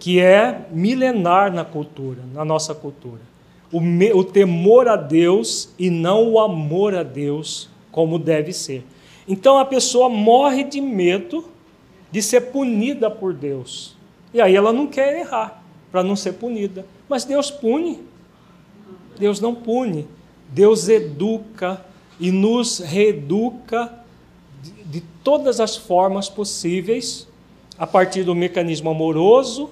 [0.01, 3.21] que é milenar na cultura, na nossa cultura.
[3.71, 8.83] O, me, o temor a Deus e não o amor a Deus, como deve ser.
[9.29, 11.45] Então a pessoa morre de medo
[12.11, 13.95] de ser punida por Deus.
[14.33, 16.87] E aí ela não quer errar para não ser punida.
[17.07, 18.01] Mas Deus pune.
[19.19, 20.09] Deus não pune.
[20.49, 21.85] Deus educa
[22.19, 23.93] e nos reeduca
[24.63, 27.29] de, de todas as formas possíveis,
[27.79, 29.71] a partir do mecanismo amoroso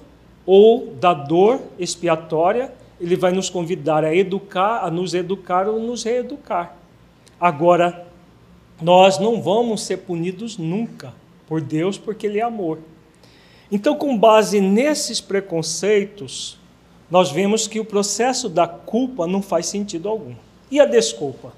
[0.50, 2.72] ou da dor expiatória.
[2.98, 6.74] Ele vai nos convidar a educar, a nos educar ou nos reeducar.
[7.38, 8.06] Agora,
[8.80, 11.12] nós não vamos ser punidos nunca
[11.46, 12.78] por Deus, porque Ele é amor.
[13.70, 16.58] Então, com base nesses preconceitos,
[17.10, 20.34] nós vemos que o processo da culpa não faz sentido algum.
[20.70, 21.52] E a desculpa?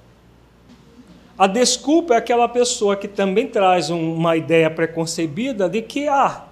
[1.38, 6.47] A desculpa é aquela pessoa que também traz uma ideia preconcebida de que, ah,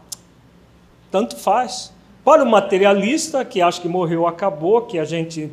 [1.11, 1.97] tanto faz.
[2.25, 5.51] Para o materialista, que acha que morreu, acabou, que a gente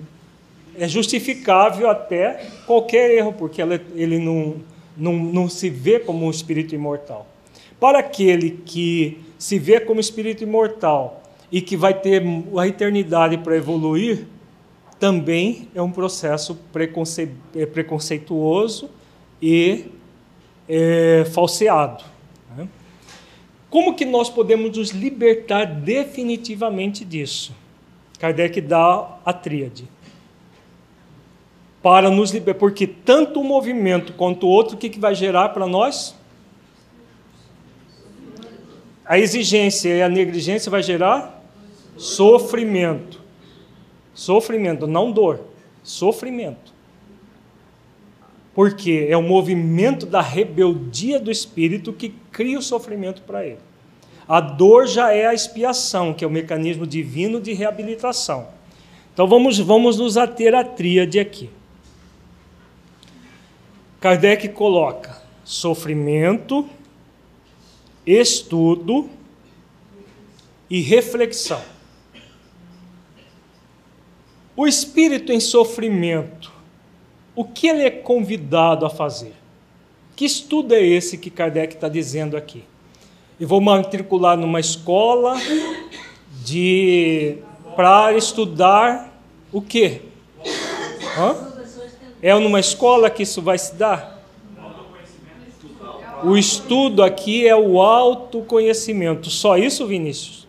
[0.78, 4.55] é justificável até qualquer erro, porque ele não,
[4.97, 7.28] não, não se vê como um espírito imortal.
[7.80, 12.24] Para aquele que se vê como espírito imortal e que vai ter
[12.57, 14.26] a eternidade para evoluir,
[14.99, 17.30] também é um processo preconce...
[17.74, 18.89] Preconceituoso
[19.41, 19.86] e
[20.68, 22.03] é, falseado.
[23.76, 27.53] Como que nós podemos nos libertar definitivamente disso?
[28.17, 29.86] Kardec dá a tríade.
[31.84, 35.49] Para nos libertar, porque tanto um movimento quanto o outro, o que, que vai gerar
[35.49, 36.15] para nós?
[39.03, 41.43] A exigência e a negligência vai gerar
[41.97, 43.21] Sofrimento.
[44.13, 45.41] Sofrimento, não dor.
[45.84, 46.73] Sofrimento.
[48.56, 53.60] Porque é o movimento da rebeldia do espírito que cria o sofrimento para ele.
[54.28, 58.47] A dor já é a expiação, que é o mecanismo divino de reabilitação.
[59.14, 61.49] Então vamos, vamos nos ater à tríade aqui.
[63.99, 66.68] Kardec coloca sofrimento,
[68.06, 69.10] estudo
[70.70, 71.62] e reflexão.
[74.56, 76.51] O espírito em sofrimento,
[77.36, 79.33] o que ele é convidado a fazer?
[80.15, 82.63] Que estudo é esse que Kardec está dizendo aqui?
[83.39, 85.36] Eu vou matricular numa escola
[86.43, 87.38] de
[87.75, 89.13] para estudar
[89.51, 90.01] o quê?
[91.17, 91.36] Hã?
[92.21, 94.15] É numa escola que isso vai se dar?
[96.23, 99.29] O estudo aqui é o autoconhecimento.
[99.29, 100.44] Só isso, Vinícius?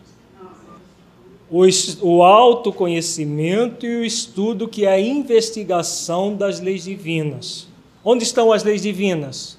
[1.49, 7.67] O autoconhecimento e o estudo que é a investigação das leis divinas.
[8.03, 9.57] Onde estão as leis divinas?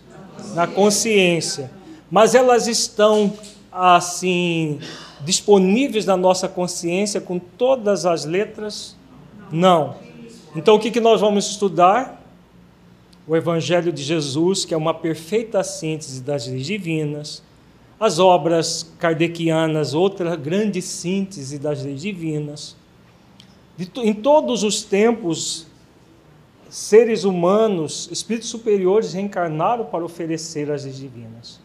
[0.55, 1.70] Na consciência.
[2.11, 3.32] Mas elas estão
[3.72, 4.80] assim
[5.24, 8.97] disponíveis na nossa consciência com todas as letras?
[9.51, 9.97] Não.
[10.55, 12.16] Então o que, que nós vamos estudar?
[13.26, 17.43] O Evangelho de Jesus, que é uma perfeita síntese das leis divinas
[18.01, 22.77] as obras kardecianas, outra grande síntese das leis divinas.
[23.97, 25.67] Em todos os tempos,
[26.69, 31.61] seres humanos, espíritos superiores reencarnaram para oferecer as leis divinas.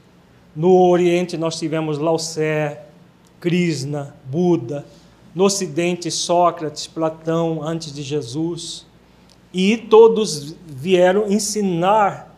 [0.56, 2.78] No Oriente nós tivemos Lao Tse,
[3.40, 4.86] Krishna, Buda.
[5.36, 8.86] No Ocidente, Sócrates, Platão, antes de Jesus.
[9.52, 12.33] E todos vieram ensinar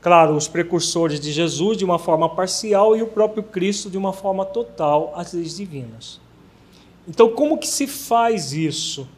[0.00, 4.12] Claro, os precursores de Jesus de uma forma parcial e o próprio Cristo de uma
[4.12, 6.20] forma total, as leis divinas.
[7.06, 9.08] Então, como que se faz isso?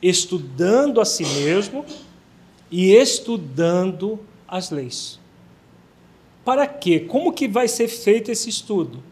[0.00, 1.84] Estudando a si mesmo
[2.70, 5.18] e estudando as leis.
[6.44, 7.00] Para quê?
[7.00, 9.02] Como que vai ser feito esse estudo?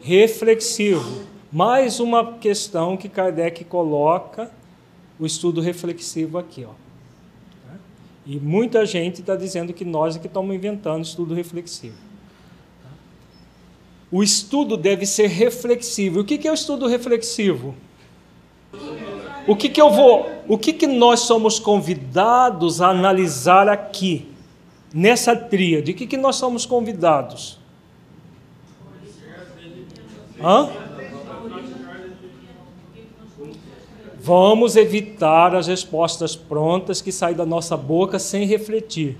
[0.00, 1.24] Reflexivo.
[1.52, 4.50] Mais uma questão que Kardec coloca,
[5.18, 6.89] o estudo reflexivo aqui, ó.
[8.26, 11.96] E muita gente está dizendo que nós é que estamos inventando estudo reflexivo.
[14.12, 16.20] O estudo deve ser reflexivo.
[16.20, 17.74] O que é o estudo reflexivo?
[19.46, 24.28] O que, que eu vou, o que, que nós somos convidados a analisar aqui,
[24.92, 25.92] nessa tríade?
[25.92, 27.58] O que, que nós somos convidados?
[30.40, 30.68] Hã?
[34.30, 39.16] Vamos evitar as respostas prontas que saem da nossa boca sem refletir.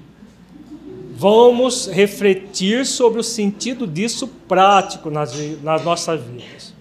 [1.17, 6.73] vamos refletir sobre o sentido disso prático nas, nas nossas vidas.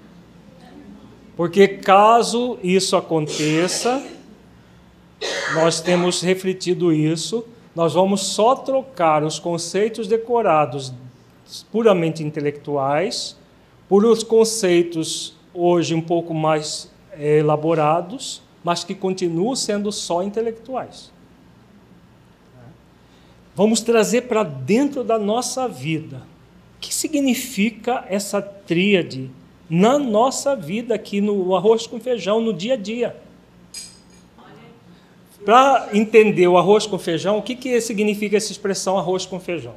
[1.36, 4.00] Porque caso isso aconteça,
[5.56, 7.44] nós temos refletido isso,
[7.76, 10.94] nós vamos só trocar os conceitos decorados
[11.72, 13.36] puramente intelectuais
[13.90, 21.12] por os conceitos hoje um pouco mais elaborados, mas que continuam sendo só intelectuais.
[23.56, 26.18] Vamos trazer para dentro da nossa vida.
[26.78, 29.30] O que significa essa tríade
[29.70, 33.18] na nossa vida aqui no arroz com feijão, no dia a dia?
[35.44, 39.76] Para entender o arroz com feijão, o que, que significa essa expressão arroz com feijão?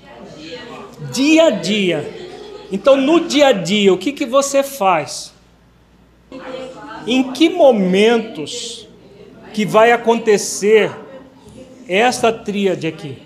[0.00, 1.10] Dia a dia.
[1.12, 2.28] Dia a dia.
[2.70, 5.32] Então, no dia a dia, o que, que você faz?
[7.06, 8.88] Em que momentos
[9.54, 10.90] que vai acontecer
[11.88, 13.22] esta tríade aqui?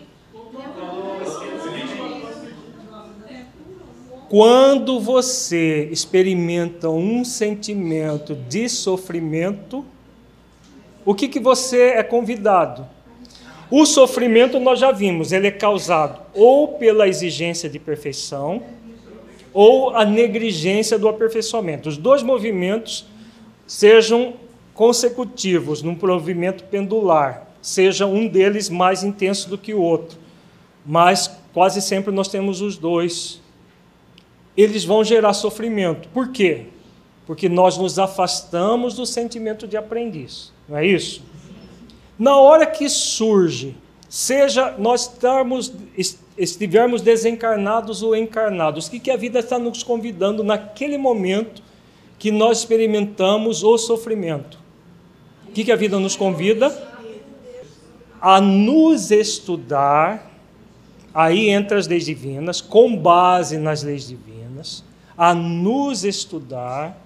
[4.28, 9.84] Quando você experimenta um sentimento de sofrimento,
[11.04, 12.86] o que, que você é convidado?
[13.70, 18.62] O sofrimento nós já vimos, ele é causado ou pela exigência de perfeição
[19.52, 21.88] ou a negligência do aperfeiçoamento.
[21.88, 23.06] Os dois movimentos
[23.66, 24.34] sejam
[24.74, 30.18] consecutivos num movimento pendular, seja um deles mais intenso do que o outro,
[30.84, 33.40] mas quase sempre nós temos os dois.
[34.56, 36.08] Eles vão gerar sofrimento.
[36.08, 36.66] Por quê?
[37.26, 40.52] Porque nós nos afastamos do sentimento de aprendiz.
[40.68, 41.22] Não é isso?
[42.18, 43.74] Na hora que surge,
[44.12, 45.72] seja nós estarmos,
[46.36, 51.62] estivermos desencarnados ou encarnados, o que, que a vida está nos convidando naquele momento
[52.18, 54.58] que nós experimentamos o sofrimento?
[55.48, 56.70] O que, que a vida nos convida?
[58.20, 60.30] A nos estudar,
[61.14, 64.84] aí entra as leis divinas, com base nas leis divinas,
[65.16, 67.02] a nos estudar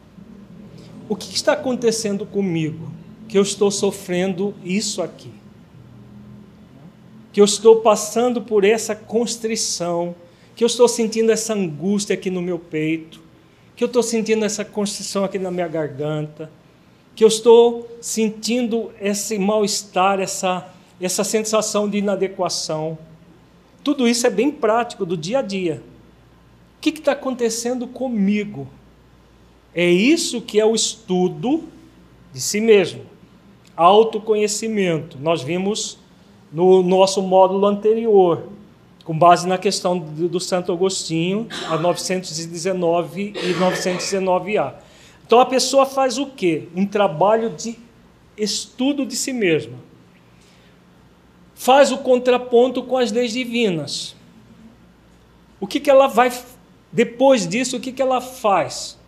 [1.08, 2.90] o que está acontecendo comigo
[3.28, 5.45] que eu estou sofrendo isso aqui.
[7.36, 10.14] Que eu estou passando por essa constrição,
[10.54, 13.20] que eu estou sentindo essa angústia aqui no meu peito,
[13.76, 16.50] que eu estou sentindo essa constrição aqui na minha garganta,
[17.14, 20.66] que eu estou sentindo esse mal-estar, essa,
[20.98, 22.96] essa sensação de inadequação.
[23.84, 25.82] Tudo isso é bem prático do dia a dia.
[26.78, 28.66] O que está acontecendo comigo?
[29.74, 31.64] É isso que é o estudo
[32.32, 33.02] de si mesmo
[33.76, 35.18] autoconhecimento.
[35.20, 35.98] Nós vimos
[36.52, 38.48] no nosso módulo anterior,
[39.04, 44.74] com base na questão do Santo Agostinho, a 919 e 919A.
[45.26, 46.68] Então a pessoa faz o quê?
[46.74, 47.78] Um trabalho de
[48.36, 49.78] estudo de si mesma.
[51.54, 54.14] Faz o contraponto com as leis divinas.
[55.58, 56.30] O que, que ela vai,
[56.92, 58.98] depois disso, o que, que ela faz?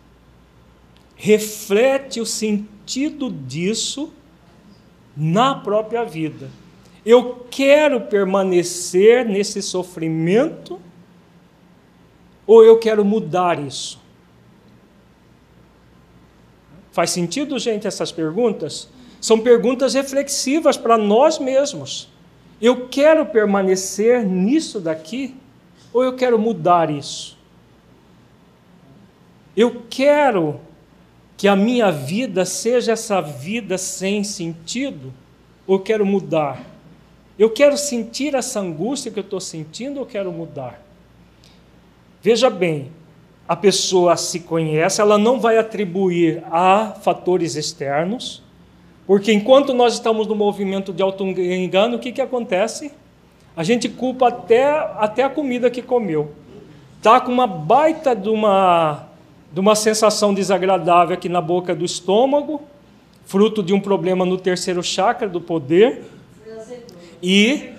[1.15, 4.11] Reflete o sentido disso
[5.15, 6.49] na própria vida.
[7.05, 10.79] Eu quero permanecer nesse sofrimento
[12.45, 13.99] ou eu quero mudar isso?
[16.91, 18.89] Faz sentido, gente, essas perguntas?
[19.21, 22.09] São perguntas reflexivas para nós mesmos.
[22.61, 25.35] Eu quero permanecer nisso daqui
[25.93, 27.37] ou eu quero mudar isso?
[29.55, 30.59] Eu quero
[31.37, 35.13] que a minha vida seja essa vida sem sentido?
[35.65, 36.61] Ou quero mudar?
[37.39, 40.83] Eu quero sentir essa angústia que eu estou sentindo ou quero mudar?
[42.21, 42.91] Veja bem,
[43.47, 48.43] a pessoa se conhece, ela não vai atribuir a fatores externos,
[49.07, 52.91] porque enquanto nós estamos no movimento de auto-engano, o que, que acontece?
[53.55, 56.33] A gente culpa até, até a comida que comeu.
[56.97, 59.05] Está com uma baita de uma
[59.51, 62.61] de uma sensação desagradável aqui na boca do estômago,
[63.25, 66.03] fruto de um problema no terceiro chakra do poder,
[67.21, 67.69] e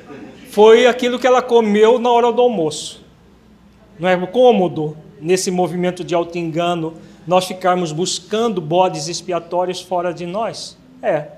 [0.51, 3.05] foi aquilo que ela comeu na hora do almoço.
[3.99, 6.95] Não é cômodo nesse movimento de auto-engano
[7.26, 10.76] nós ficarmos buscando bodes expiatórios fora de nós?
[11.03, 11.28] É.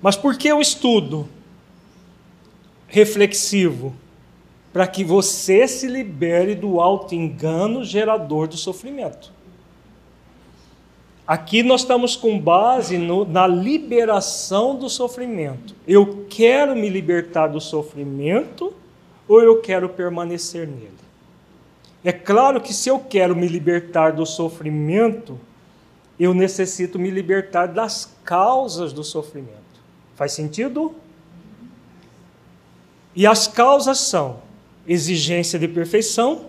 [0.00, 1.28] Mas por que o estudo
[2.86, 3.94] reflexivo?
[4.72, 9.32] Para que você se libere do auto-engano gerador do sofrimento.
[11.30, 15.76] Aqui nós estamos com base no, na liberação do sofrimento.
[15.86, 18.74] Eu quero me libertar do sofrimento
[19.28, 20.90] ou eu quero permanecer nele?
[22.02, 25.38] É claro que se eu quero me libertar do sofrimento,
[26.18, 29.54] eu necessito me libertar das causas do sofrimento.
[30.16, 30.96] Faz sentido?
[33.14, 34.40] E as causas são
[34.84, 36.46] exigência de perfeição,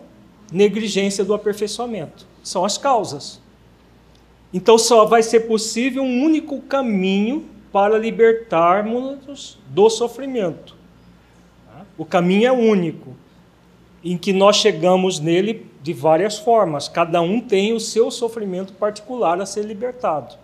[0.52, 2.26] negligência do aperfeiçoamento.
[2.44, 3.41] São as causas.
[4.54, 10.76] Então só vai ser possível um único caminho para libertarmos do sofrimento.
[11.98, 13.16] O caminho é único,
[14.04, 19.40] em que nós chegamos nele de várias formas, cada um tem o seu sofrimento particular
[19.40, 20.36] a ser libertado.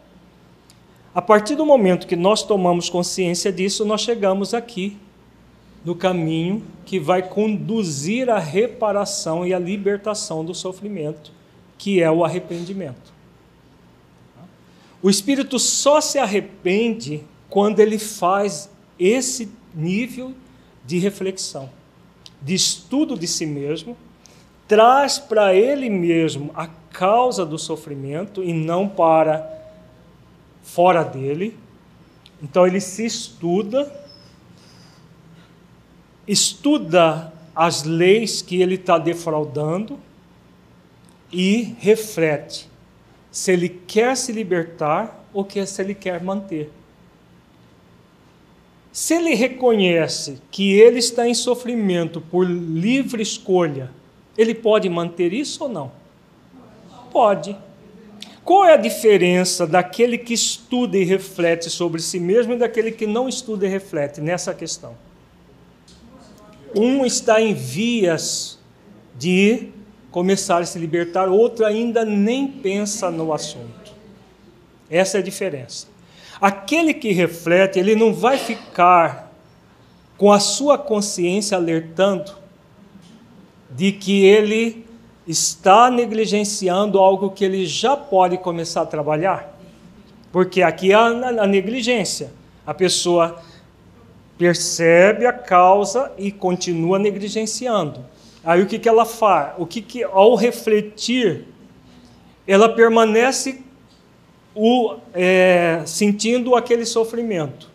[1.13, 4.97] A partir do momento que nós tomamos consciência disso, nós chegamos aqui
[5.83, 11.31] no caminho que vai conduzir à reparação e à libertação do sofrimento,
[11.77, 13.16] que é o arrependimento.
[15.01, 18.69] O espírito só se arrepende quando ele faz
[18.99, 20.33] esse nível
[20.85, 21.69] de reflexão,
[22.41, 23.95] de estudo de si mesmo,
[24.67, 29.47] traz para ele mesmo a causa do sofrimento e não para
[30.63, 31.57] fora dele.
[32.41, 33.91] Então ele se estuda,
[36.27, 39.99] estuda as leis que ele está defraudando
[41.31, 42.69] e reflete
[43.38, 46.71] se ele quer se libertar ou que se ele quer manter.
[48.91, 53.91] Se ele reconhece que ele está em sofrimento por livre escolha,
[54.35, 55.91] ele pode manter isso ou não?
[57.11, 57.55] Pode.
[58.43, 63.05] Qual é a diferença daquele que estuda e reflete sobre si mesmo e daquele que
[63.05, 64.97] não estuda e reflete nessa questão?
[66.75, 68.57] Um está em vias
[69.15, 69.76] de
[70.11, 73.93] começar a se libertar, outro ainda nem pensa no assunto.
[74.89, 75.87] Essa é a diferença.
[76.39, 79.31] Aquele que reflete, ele não vai ficar
[80.17, 82.31] com a sua consciência alertando
[83.69, 84.85] de que ele
[85.27, 89.57] está negligenciando algo que ele já pode começar a trabalhar.
[90.31, 92.31] Porque aqui há a negligência.
[92.65, 93.41] A pessoa
[94.37, 98.05] percebe a causa e continua negligenciando.
[98.47, 99.55] Aí o que, que ela faz?
[99.57, 101.43] O que, que ao refletir,
[102.47, 103.59] ela permanece
[104.55, 107.69] o, é, sentindo aquele sofrimento.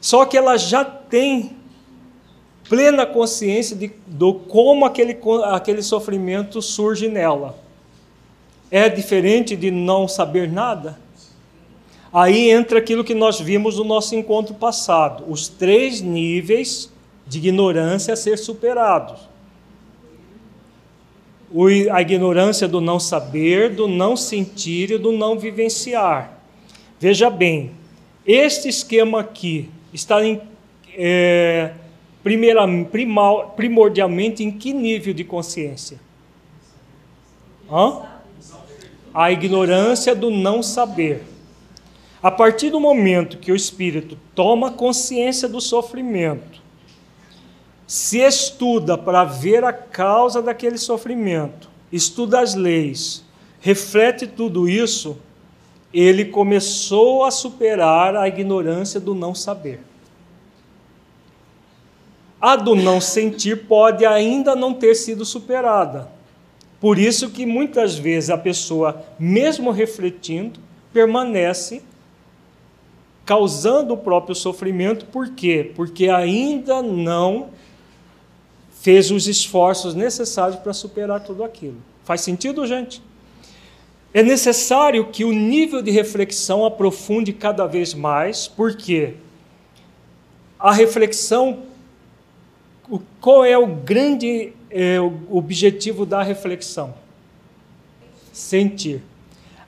[0.00, 1.54] Só que ela já tem
[2.66, 7.58] plena consciência de do como aquele, aquele sofrimento surge nela.
[8.70, 10.98] É diferente de não saber nada?
[12.10, 16.90] Aí entra aquilo que nós vimos no nosso encontro passado: os três níveis
[17.26, 19.28] de ignorância a ser superados
[21.92, 26.38] a ignorância do não saber, do não sentir e do não vivenciar.
[26.98, 27.72] Veja bem,
[28.26, 30.40] este esquema aqui está em,
[30.94, 31.72] é,
[32.22, 35.98] primeira, primal, primordialmente em que nível de consciência?
[37.70, 38.02] Hã?
[39.12, 41.24] A ignorância do não saber.
[42.22, 46.59] A partir do momento que o espírito toma consciência do sofrimento,
[47.90, 53.24] se estuda para ver a causa daquele sofrimento, estuda as leis,
[53.58, 55.18] reflete tudo isso,
[55.92, 59.80] ele começou a superar a ignorância do não saber.
[62.40, 66.08] A do não sentir pode ainda não ter sido superada.
[66.80, 70.60] Por isso que muitas vezes a pessoa, mesmo refletindo,
[70.92, 71.82] permanece
[73.24, 75.06] causando o próprio sofrimento.
[75.06, 75.72] Por quê?
[75.74, 77.48] Porque ainda não
[78.80, 81.76] fez os esforços necessários para superar tudo aquilo.
[82.02, 83.02] Faz sentido, gente?
[84.12, 89.14] É necessário que o nível de reflexão aprofunde cada vez mais, porque
[90.58, 91.62] a reflexão,
[93.20, 96.94] qual é o grande é, o objetivo da reflexão?
[98.32, 99.02] Sentir.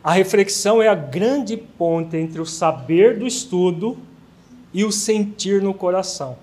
[0.03, 3.99] A reflexão é a grande ponte entre o saber do estudo
[4.73, 6.37] e o sentir no coração.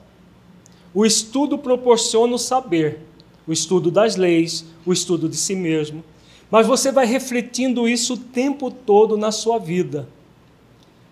[0.93, 2.99] O estudo proporciona o saber,
[3.47, 6.03] o estudo das leis, o estudo de si mesmo.
[6.49, 10.07] Mas você vai refletindo isso o tempo todo na sua vida.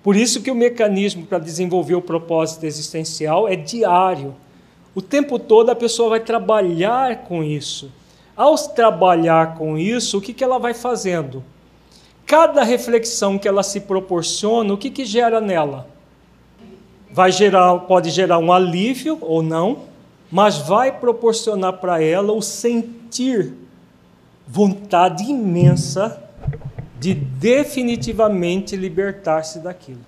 [0.02, 4.36] Por isso que o mecanismo para desenvolver o propósito existencial é diário.
[4.96, 7.92] O tempo todo a pessoa vai trabalhar com isso.
[8.36, 11.44] Ao trabalhar com isso, o que, que ela vai fazendo?
[12.26, 15.88] Cada reflexão que ela se proporciona, o que, que gera nela?
[17.18, 19.86] Vai gerar, pode gerar um alívio ou não,
[20.32, 23.56] mas vai proporcionar para ela o sentir
[24.48, 26.24] vontade imensa
[27.00, 30.06] de definitivamente libertar-se daquilo.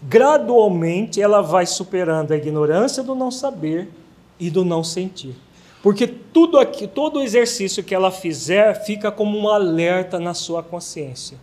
[0.00, 3.90] Gradualmente ela vai superando a ignorância do não saber
[4.38, 5.34] e do não sentir.
[5.82, 11.38] Porque tudo aqui, todo exercício que ela fizer fica como um alerta na sua consciência.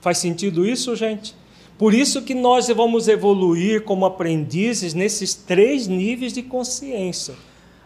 [0.00, 1.38] Faz sentido isso, gente?
[1.80, 7.34] Por isso que nós vamos evoluir como aprendizes nesses três níveis de consciência.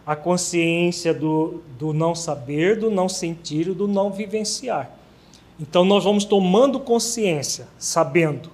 [0.05, 4.91] a consciência do, do não saber, do não sentir e do não vivenciar.
[5.57, 8.51] Então nós vamos tomando consciência, sabendo,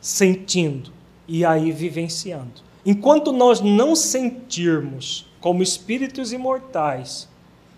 [0.00, 0.90] sentindo
[1.28, 2.62] e aí vivenciando.
[2.84, 7.28] Enquanto nós não sentirmos, como espíritos imortais,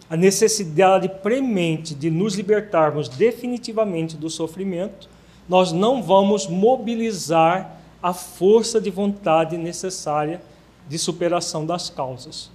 [0.09, 5.13] a necessidade premente de nos libertarmos definitivamente do sofrimento,
[5.49, 10.43] nós não vamos mobilizar a força de vontade necessária
[10.89, 12.51] de superação das causas.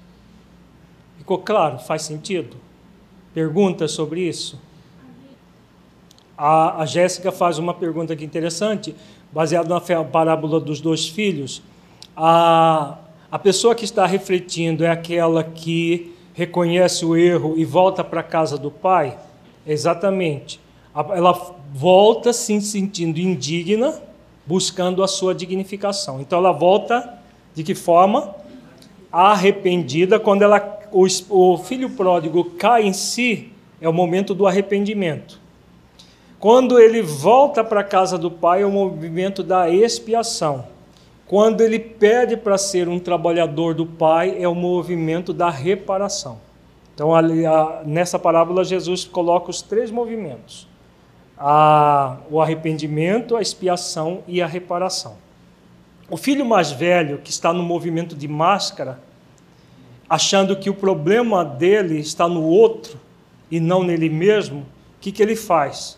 [1.17, 1.79] Ficou claro?
[1.79, 2.57] Faz sentido?
[3.33, 4.59] Perguntas sobre isso?
[6.37, 8.95] A, a Jéssica faz uma pergunta aqui interessante,
[9.31, 11.61] baseada na parábola dos dois filhos.
[12.15, 12.97] A,
[13.31, 18.23] a pessoa que está refletindo é aquela que reconhece o erro e volta para a
[18.23, 19.17] casa do pai?
[19.67, 20.59] Exatamente.
[20.93, 21.33] Ela
[21.73, 23.93] volta se sentindo indigna,
[24.45, 26.19] buscando a sua dignificação.
[26.19, 27.19] Então ela volta
[27.53, 28.35] de que forma?
[29.11, 35.39] Arrependida quando ela o, o filho pródigo cai em si, é o momento do arrependimento.
[36.39, 40.65] Quando ele volta para a casa do pai, é o movimento da expiação.
[41.27, 46.39] Quando ele pede para ser um trabalhador do pai, é o movimento da reparação.
[46.95, 50.67] Então, ali, a, nessa parábola, Jesus coloca os três movimentos:
[51.39, 55.15] a, o arrependimento, a expiação e a reparação.
[56.09, 58.99] O filho mais velho, que está no movimento de máscara,
[60.09, 62.99] achando que o problema dele está no outro
[63.49, 64.65] e não nele mesmo, o
[64.99, 65.97] que, que ele faz?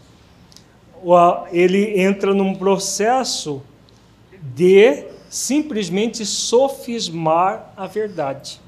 [1.52, 3.64] Ele entra num processo
[4.42, 8.60] de simplesmente sofismar a verdade.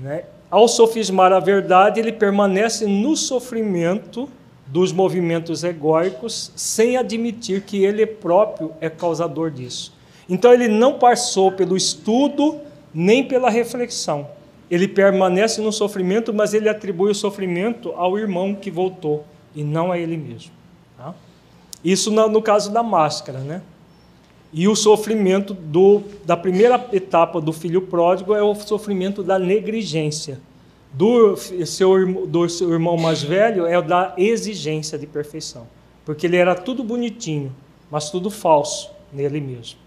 [0.00, 0.24] Né?
[0.50, 4.30] Ao sofismar a verdade, ele permanece no sofrimento
[4.68, 9.92] dos movimentos egóicos, sem admitir que ele próprio é causador disso.
[10.28, 12.60] Então, ele não passou pelo estudo
[12.92, 14.28] nem pela reflexão.
[14.70, 19.90] Ele permanece no sofrimento, mas ele atribui o sofrimento ao irmão que voltou e não
[19.90, 20.52] a ele mesmo.
[20.96, 21.14] Tá?
[21.82, 23.62] Isso no, caso da máscara, né?
[24.52, 30.40] E o sofrimento do, da primeira etapa do filho pródigo é o sofrimento da negligência.
[30.92, 35.66] Do seu, do seu irmão mais velho é o da exigência de perfeição.
[36.04, 37.54] Porque ele era tudo bonitinho,
[37.90, 39.78] mas tudo falso nele mesmo.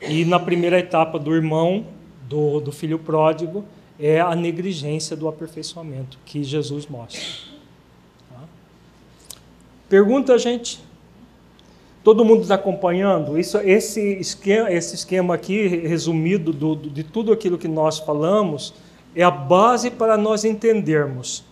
[0.00, 1.84] E na primeira etapa do irmão,
[2.28, 3.64] do, do filho pródigo
[3.98, 7.20] é a negligência do aperfeiçoamento que Jesus mostra.
[8.30, 8.40] Tá?
[9.88, 10.80] Pergunta, gente.
[12.02, 13.38] Todo mundo está acompanhando?
[13.38, 18.74] Isso, esse, esquema, esse esquema aqui, resumido do, de tudo aquilo que nós falamos,
[19.14, 21.44] é a base para nós entendermos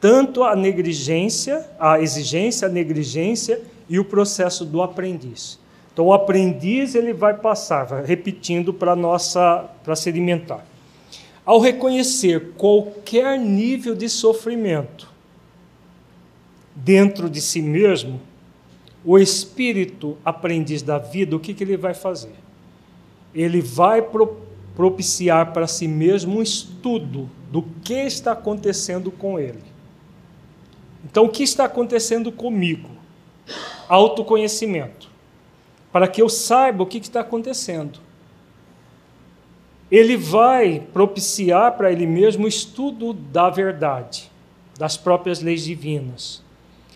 [0.00, 5.60] tanto a negligência, a exigência, a negligência e o processo do aprendiz.
[5.92, 10.66] Então o aprendiz ele vai passar, vai repetindo para nossa para sedimentar.
[11.44, 15.08] Ao reconhecer qualquer nível de sofrimento
[16.74, 18.20] dentro de si mesmo,
[19.04, 22.34] o espírito aprendiz da vida, o que, que ele vai fazer?
[23.34, 24.36] Ele vai pro,
[24.74, 29.62] propiciar para si mesmo um estudo do que está acontecendo com ele.
[31.04, 32.90] Então, o que está acontecendo comigo?
[33.88, 35.12] Autoconhecimento
[35.92, 38.00] para que eu saiba o que está acontecendo.
[39.90, 44.30] Ele vai propiciar para ele mesmo o estudo da verdade,
[44.78, 46.42] das próprias leis divinas.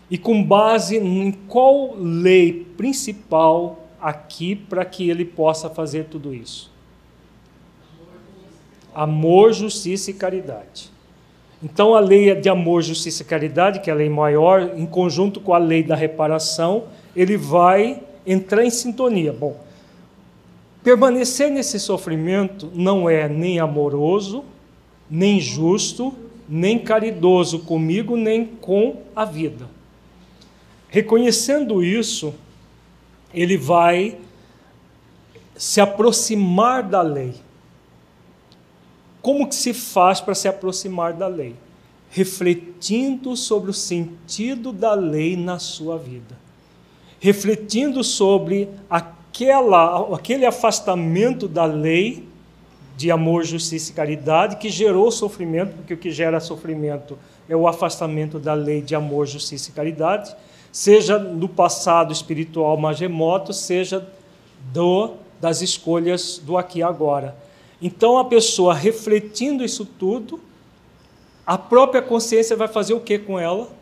[0.09, 6.71] E com base em qual lei principal aqui para que ele possa fazer tudo isso?
[8.97, 10.89] Amor, justiça e caridade.
[11.61, 15.39] Então, a lei de amor, justiça e caridade, que é a lei maior, em conjunto
[15.39, 16.85] com a lei da reparação,
[17.15, 19.31] ele vai entrar em sintonia.
[19.31, 19.55] Bom,
[20.83, 24.43] permanecer nesse sofrimento não é nem amoroso,
[25.07, 26.11] nem justo,
[26.49, 29.69] nem caridoso comigo, nem com a vida.
[30.89, 32.33] Reconhecendo isso,
[33.31, 34.17] ele vai
[35.55, 37.45] se aproximar da lei.
[39.27, 41.55] Como que se faz para se aproximar da lei?
[42.09, 46.47] Refletindo sobre o sentido da lei na sua vida
[47.19, 52.27] refletindo sobre aquela, aquele afastamento da lei
[52.95, 57.17] de amor, justiça e caridade que gerou sofrimento, porque o que gera sofrimento
[57.47, 60.35] é o afastamento da lei de amor, justiça e caridade,
[60.71, 64.07] seja no passado espiritual mais remoto, seja
[64.73, 67.35] do, das escolhas do aqui e agora.
[67.81, 70.39] Então a pessoa refletindo isso tudo,
[71.45, 73.75] a própria consciência vai fazer o que com ela?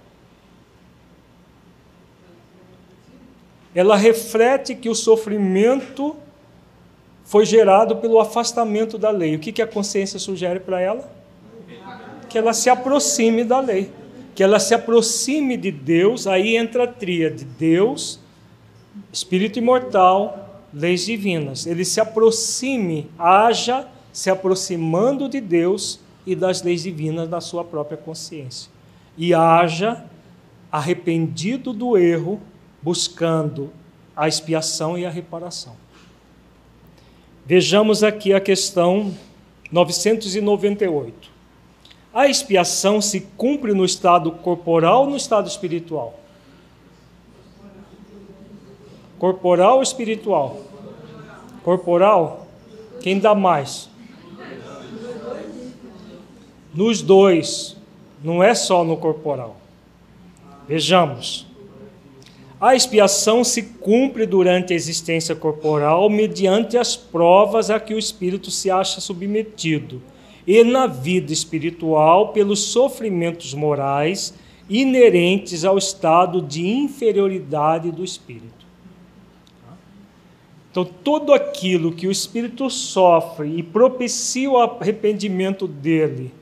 [3.73, 6.15] ela reflete que o sofrimento
[7.25, 9.35] foi gerado pelo afastamento da lei.
[9.35, 11.13] O que, que a consciência sugere para ela?
[12.35, 13.89] que ela se aproxime da lei,
[14.35, 18.19] que ela se aproxime de Deus, aí entra a tríade: Deus,
[19.09, 20.44] Espírito imortal,
[20.75, 21.65] leis divinas.
[21.65, 27.97] Ele se aproxime, haja se aproximando de Deus e das leis divinas na sua própria
[27.97, 28.69] consciência.
[29.17, 30.03] E haja
[30.69, 32.41] arrependido do erro,
[32.81, 33.71] buscando
[34.15, 35.73] a expiação e a reparação.
[37.45, 39.13] Vejamos aqui a questão
[39.71, 41.29] 998.
[42.13, 46.19] A expiação se cumpre no estado corporal ou no estado espiritual?
[49.17, 50.59] Corporal ou espiritual?
[51.63, 52.47] Corporal?
[53.01, 53.89] Quem dá mais?
[56.73, 57.77] Nos dois,
[58.23, 59.55] não é só no corporal.
[60.67, 61.47] Vejamos.
[62.59, 68.49] A expiação se cumpre durante a existência corporal mediante as provas a que o espírito
[68.49, 70.01] se acha submetido,
[70.47, 74.33] e na vida espiritual pelos sofrimentos morais
[74.69, 78.54] inerentes ao estado de inferioridade do espírito.
[80.75, 86.33] Então, tudo aquilo que o espírito sofre e propicia o arrependimento dele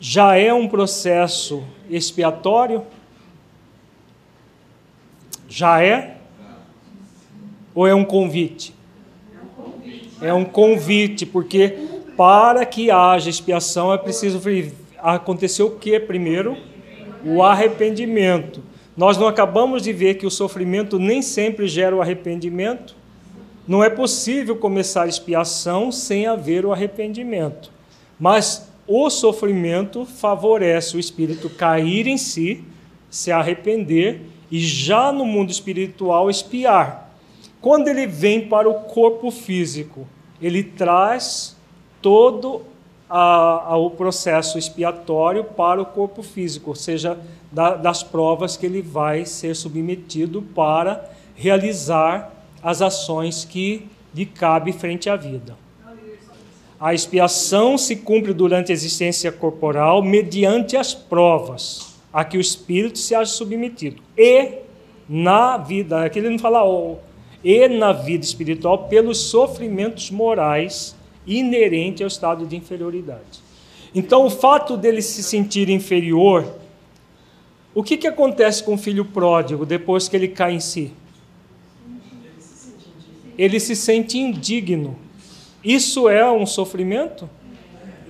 [0.00, 2.84] já é um processo expiatório?
[5.48, 6.16] Já é?
[7.72, 8.74] Ou é um convite?
[10.20, 11.78] É um convite, porque
[12.16, 14.40] para que haja expiação é preciso
[14.98, 16.56] acontecer o que primeiro?
[17.24, 18.60] O arrependimento.
[18.98, 22.96] Nós não acabamos de ver que o sofrimento nem sempre gera o arrependimento?
[23.64, 27.70] Não é possível começar a expiação sem haver o arrependimento.
[28.18, 32.64] Mas o sofrimento favorece o espírito cair em si,
[33.08, 37.14] se arrepender e já no mundo espiritual espiar.
[37.60, 40.08] Quando ele vem para o corpo físico,
[40.42, 41.56] ele traz
[42.02, 42.62] todo
[43.08, 47.18] a, a, o processo expiatório para o corpo físico, ou seja,
[47.50, 52.32] da, das provas que ele vai ser submetido para realizar
[52.62, 55.56] as ações que lhe cabe frente à vida.
[56.80, 62.98] A expiação se cumpre durante a existência corporal mediante as provas a que o espírito
[62.98, 64.00] se acha submetido.
[64.16, 64.58] E
[65.08, 66.96] na vida, aqui ele não fala oh,
[67.42, 70.96] e na vida espiritual pelos sofrimentos morais
[71.28, 73.46] inerentes ao estado de inferioridade.
[73.94, 76.46] Então, o fato dele se sentir inferior,
[77.74, 80.92] o que, que acontece com o filho pródigo depois que ele cai em si?
[83.36, 84.98] Ele se sente indigno.
[85.62, 87.28] Isso é um sofrimento?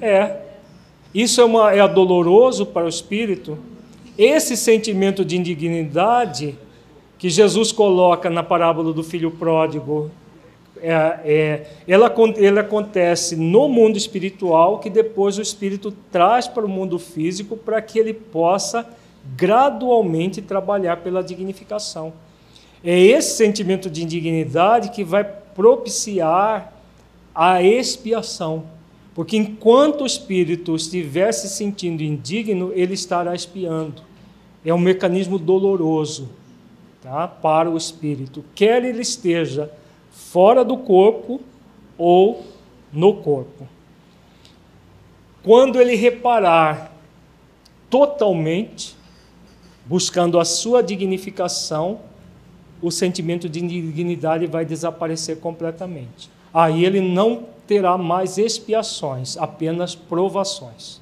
[0.00, 0.42] É.
[1.14, 3.58] Isso é, uma, é doloroso para o espírito?
[4.16, 6.56] Esse sentimento de indignidade
[7.18, 10.10] que Jesus coloca na parábola do filho pródigo,
[10.82, 16.68] é, é, ela, ele acontece no mundo espiritual, que depois o espírito traz para o
[16.68, 18.86] mundo físico para que ele possa
[19.36, 22.12] gradualmente trabalhar pela dignificação.
[22.82, 26.72] É esse sentimento de indignidade que vai propiciar
[27.34, 28.64] a expiação.
[29.14, 34.08] Porque enquanto o espírito estiver se sentindo indigno, ele estará espiando
[34.64, 36.28] é um mecanismo doloroso
[37.02, 37.26] tá?
[37.28, 39.70] para o espírito, quer ele esteja
[40.30, 41.40] fora do corpo
[41.96, 42.44] ou
[42.92, 43.66] no corpo.
[45.42, 46.92] Quando ele reparar
[47.88, 48.94] totalmente,
[49.86, 52.00] buscando a sua dignificação,
[52.82, 56.30] o sentimento de indignidade vai desaparecer completamente.
[56.52, 61.00] Aí ele não terá mais expiações, apenas provações.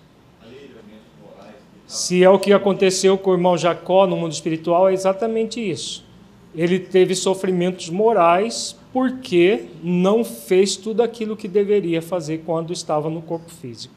[1.86, 6.04] Se é o que aconteceu com o irmão Jacó no mundo espiritual, é exatamente isso.
[6.54, 13.20] Ele teve sofrimentos morais porque não fez tudo aquilo que deveria fazer quando estava no
[13.20, 13.92] corpo físico.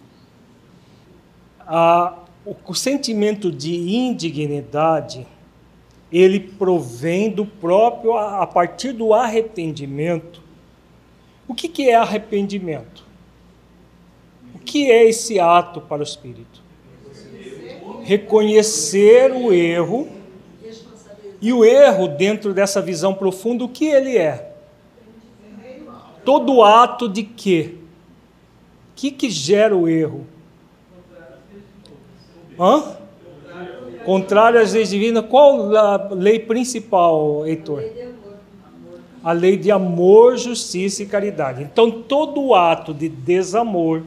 [2.68, 5.26] o sentimento de indignidade
[6.12, 10.42] ele provém do próprio a partir do arrependimento.
[11.48, 13.06] O que, que é arrependimento?
[14.54, 16.62] O que é esse ato para o espírito?
[18.04, 20.10] reconhecer o erro
[21.42, 24.49] e o erro dentro dessa visão profunda, o que ele é?
[26.30, 27.74] Todo ato de quê?
[27.74, 30.28] O que, que gera o erro?
[32.60, 32.98] Hã?
[34.06, 35.26] Contrário às leis divinas.
[35.28, 37.84] Qual a lei principal, Heitor?
[39.24, 41.64] A lei de amor, justiça e caridade.
[41.64, 44.04] Então, todo ato de desamor,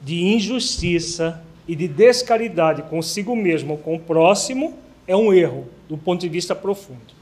[0.00, 4.74] de injustiça, e de descaridade consigo mesmo ou com o próximo
[5.04, 7.13] é um erro, do ponto de vista profundo.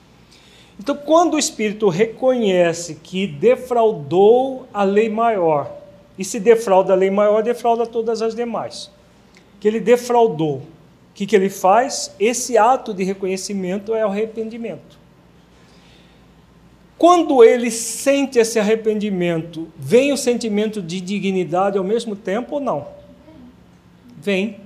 [0.83, 5.79] Então, quando o espírito reconhece que defraudou a lei maior,
[6.19, 8.91] E se defrauda a lei maior, defrauda todas as demais.
[9.59, 10.57] Que ele defraudou.
[10.57, 10.63] O
[11.15, 12.15] que, que ele faz?
[12.21, 14.99] Esse ato de reconhecimento é o arrependimento.
[16.99, 22.87] Quando ele sente esse arrependimento, vem o sentimento de dignidade ao mesmo tempo ou não?
[24.19, 24.59] Vem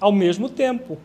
[0.00, 0.98] ao mesmo tempo.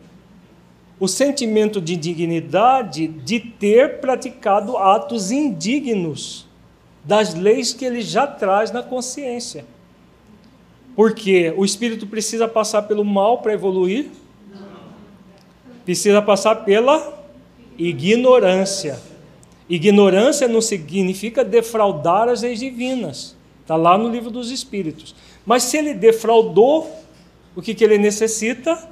[1.04, 6.46] O sentimento de dignidade de ter praticado atos indignos
[7.04, 9.66] das leis que ele já traz na consciência.
[10.96, 14.06] Porque o espírito precisa passar pelo mal para evoluir?
[15.84, 17.22] Precisa passar pela
[17.76, 18.98] ignorância.
[19.68, 23.36] Ignorância não significa defraudar as leis divinas.
[23.60, 25.14] Está lá no livro dos Espíritos.
[25.44, 26.90] Mas se ele defraudou,
[27.54, 28.88] o que, que ele necessita?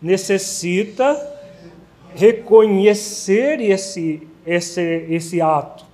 [0.00, 1.36] Necessita
[2.14, 5.84] reconhecer esse, esse, esse ato.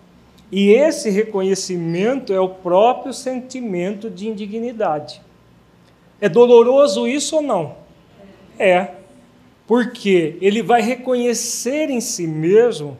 [0.50, 5.20] E esse reconhecimento é o próprio sentimento de indignidade.
[6.20, 7.76] É doloroso isso ou não?
[8.58, 8.92] É.
[9.66, 12.96] Porque ele vai reconhecer em si mesmo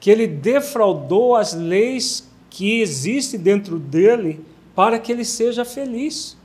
[0.00, 4.40] que ele defraudou as leis que existem dentro dele
[4.74, 6.36] para que ele seja feliz.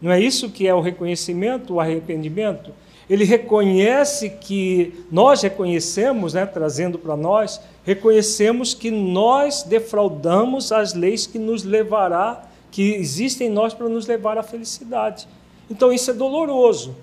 [0.00, 2.72] Não é isso que é o reconhecimento, o arrependimento?
[3.10, 11.26] Ele reconhece que nós reconhecemos, né, trazendo para nós, reconhecemos que nós defraudamos as leis
[11.26, 15.26] que nos levará, que existem em nós para nos levar à felicidade.
[15.68, 16.94] Então isso é doloroso.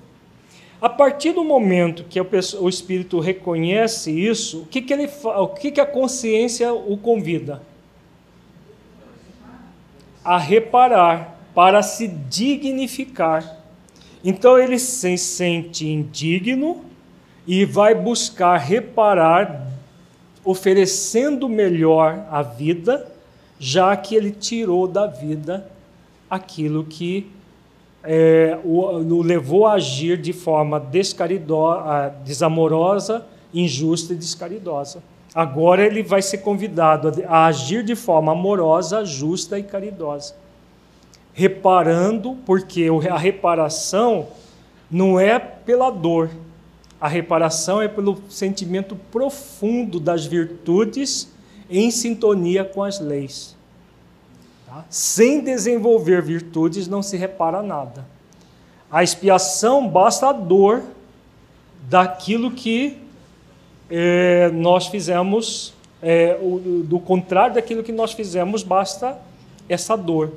[0.81, 5.71] A partir do momento que o espírito reconhece isso, o que, que, ele, o que,
[5.71, 7.61] que a consciência o convida?
[10.23, 13.56] A reparar, para se dignificar.
[14.23, 16.83] Então ele se sente indigno
[17.45, 19.67] e vai buscar reparar,
[20.43, 23.09] oferecendo melhor a vida,
[23.59, 25.69] já que ele tirou da vida
[26.29, 27.31] aquilo que
[28.03, 30.81] é, o, o, levou a agir de forma
[32.23, 35.01] desamorosa, injusta e descaridosa.
[35.33, 40.35] Agora ele vai ser convidado a, a agir de forma amorosa, justa e caridosa.
[41.37, 44.29] Reparando, porque a reparação
[44.89, 46.31] não é pela dor,
[46.99, 51.31] a reparação é pelo sentimento profundo das virtudes
[51.69, 53.55] em sintonia com as leis.
[54.89, 58.03] Sem desenvolver virtudes não se repara nada.
[58.89, 60.81] A expiação basta a dor
[61.87, 62.97] daquilo que
[63.91, 65.71] é, nós fizemos,
[66.01, 69.15] é, o, do contrário daquilo que nós fizemos, basta
[69.69, 70.31] essa dor.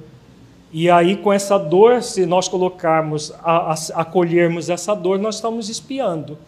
[0.73, 5.69] E aí, com essa dor, se nós colocarmos, a, a, acolhermos essa dor, nós estamos
[5.69, 6.39] espiando.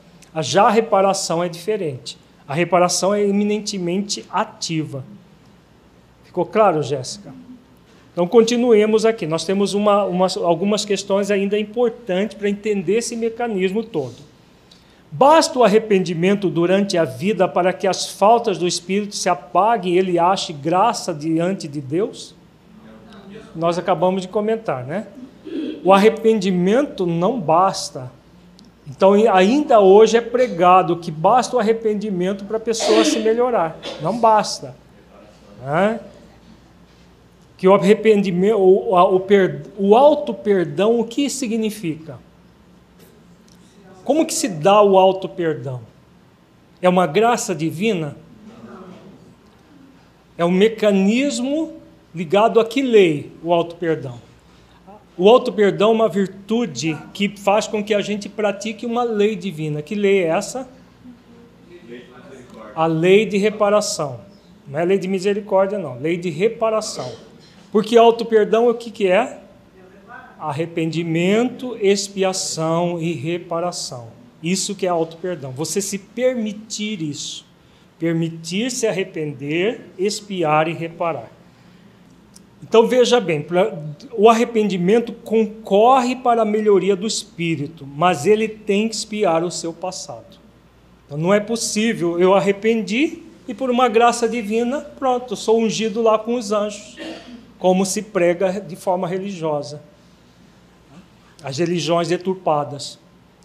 [0.41, 2.17] Já a reparação é diferente.
[2.47, 5.05] A reparação é eminentemente ativa.
[6.25, 7.35] Ficou claro, Jéssica?
[8.13, 9.27] Então, continuemos aqui.
[9.27, 14.15] Nós temos uma, uma, algumas questões ainda importantes para entender esse mecanismo todo.
[15.11, 19.99] Basta o arrependimento durante a vida para que as faltas do Espírito se apaguem e
[19.99, 22.35] ele ache graça diante de Deus?
[23.55, 25.07] Nós acabamos de comentar, né?
[25.85, 28.11] O arrependimento não basta.
[28.87, 33.77] Então, ainda hoje é pregado que basta o arrependimento para a pessoa se melhorar.
[34.01, 34.75] Não basta.
[35.61, 36.01] Né?
[37.63, 39.27] que o arrependimento, o, o,
[39.79, 42.19] o auto perdão, o que significa?
[44.03, 45.81] Como que se dá o auto perdão?
[46.81, 48.17] É uma graça divina?
[50.37, 51.75] É um mecanismo
[52.15, 54.21] ligado a que lei o auto perdão?
[55.17, 59.37] O auto perdão é uma virtude que faz com que a gente pratique uma lei
[59.37, 59.83] divina.
[59.83, 60.69] Que lei é essa?
[62.75, 64.21] A lei de reparação.
[64.67, 65.99] Não é lei de misericórdia, não.
[66.01, 67.13] Lei de reparação.
[67.71, 69.41] Porque auto-perdão o que, que é?
[70.39, 74.09] Arrependimento, expiação e reparação.
[74.43, 75.53] Isso que é auto-perdão.
[75.53, 77.45] Você se permitir isso.
[77.99, 81.31] Permitir se arrepender, expiar e reparar.
[82.63, 83.45] Então veja bem,
[84.17, 89.73] o arrependimento concorre para a melhoria do espírito, mas ele tem que expiar o seu
[89.73, 90.39] passado.
[91.05, 96.19] Então não é possível eu arrependi e por uma graça divina, pronto, sou ungido lá
[96.19, 96.97] com os anjos
[97.59, 99.81] como se prega de forma religiosa.
[101.45, 102.99] As religiões deturpadas.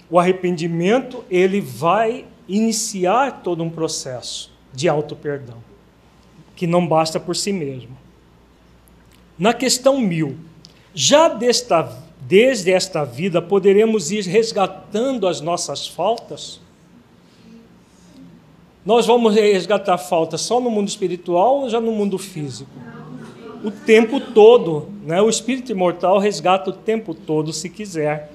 [0.09, 5.57] O arrependimento, ele vai iniciar todo um processo de auto-perdão,
[6.55, 7.95] que não basta por si mesmo.
[9.37, 10.37] Na questão mil,
[10.93, 11.91] já desta,
[12.21, 16.59] desde esta vida poderemos ir resgatando as nossas faltas?
[18.85, 22.71] Nós vamos resgatar faltas só no mundo espiritual ou já no mundo físico?
[23.63, 25.21] o tempo todo, né?
[25.21, 28.31] O espírito imortal resgata o tempo todo, se quiser.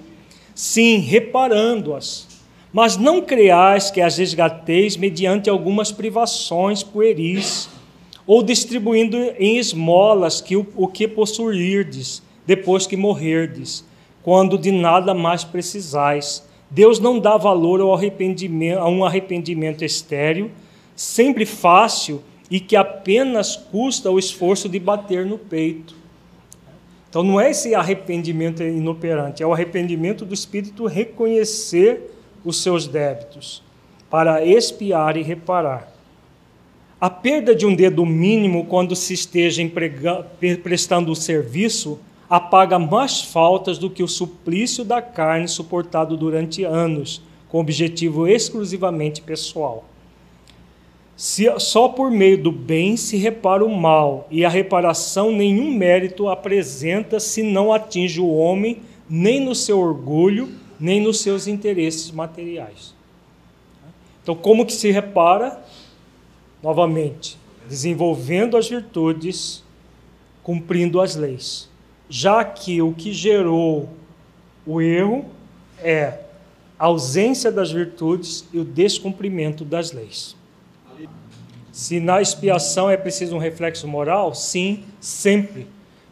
[0.54, 2.28] Sim, reparando-as.
[2.72, 7.68] Mas não creais que as resgateis mediante algumas privações pueris,
[8.32, 13.84] ou distribuindo em esmolas que o, o que possuirdes, depois que morrerdes,
[14.22, 16.42] quando de nada mais precisais.
[16.70, 20.50] Deus não dá valor ao arrependimento, a um arrependimento estéril,
[20.96, 25.94] sempre fácil e que apenas custa o esforço de bater no peito.
[27.10, 32.10] Então não é esse arrependimento inoperante, é o arrependimento do espírito reconhecer
[32.42, 33.62] os seus débitos
[34.09, 35.91] para expiar e reparar.
[37.02, 39.60] A perda de um dedo mínimo quando se esteja
[40.62, 41.98] prestando o serviço
[42.30, 49.20] apaga mais faltas do que o suplício da carne suportado durante anos, com objetivo exclusivamente
[49.20, 49.84] pessoal.
[51.16, 56.28] Se, só por meio do bem se repara o mal, e a reparação nenhum mérito
[56.28, 58.78] apresenta se não atinge o homem,
[59.10, 62.94] nem no seu orgulho, nem nos seus interesses materiais.
[64.22, 65.60] Então, como que se repara?
[66.62, 69.64] Novamente, desenvolvendo as virtudes,
[70.43, 71.68] cumprindo as leis.
[72.09, 73.89] Já que o que gerou
[74.66, 75.24] o erro
[75.78, 76.18] é
[76.78, 80.36] a ausência das virtudes e o descumprimento das leis.
[81.72, 85.66] Se na expiação é preciso um reflexo moral, sim, sempre.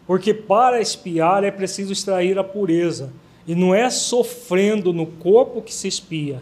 [0.06, 3.12] Porque para expiar é preciso extrair a pureza.
[3.46, 6.40] E não é sofrendo no corpo que se espia, né?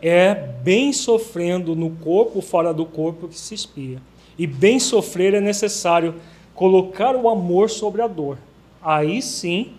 [0.00, 4.00] É bem sofrendo no corpo, fora do corpo que se espia.
[4.38, 6.14] E bem sofrer é necessário
[6.54, 8.38] colocar o amor sobre a dor.
[8.82, 9.72] Aí sim,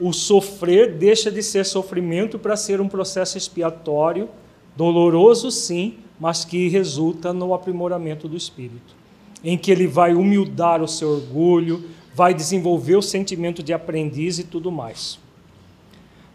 [0.00, 4.28] o sofrer deixa de ser sofrimento para ser um processo expiatório,
[4.76, 8.94] doloroso sim, mas que resulta no aprimoramento do espírito,
[9.42, 11.84] em que ele vai humildar o seu orgulho,
[12.14, 15.18] vai desenvolver o sentimento de aprendiz e tudo mais.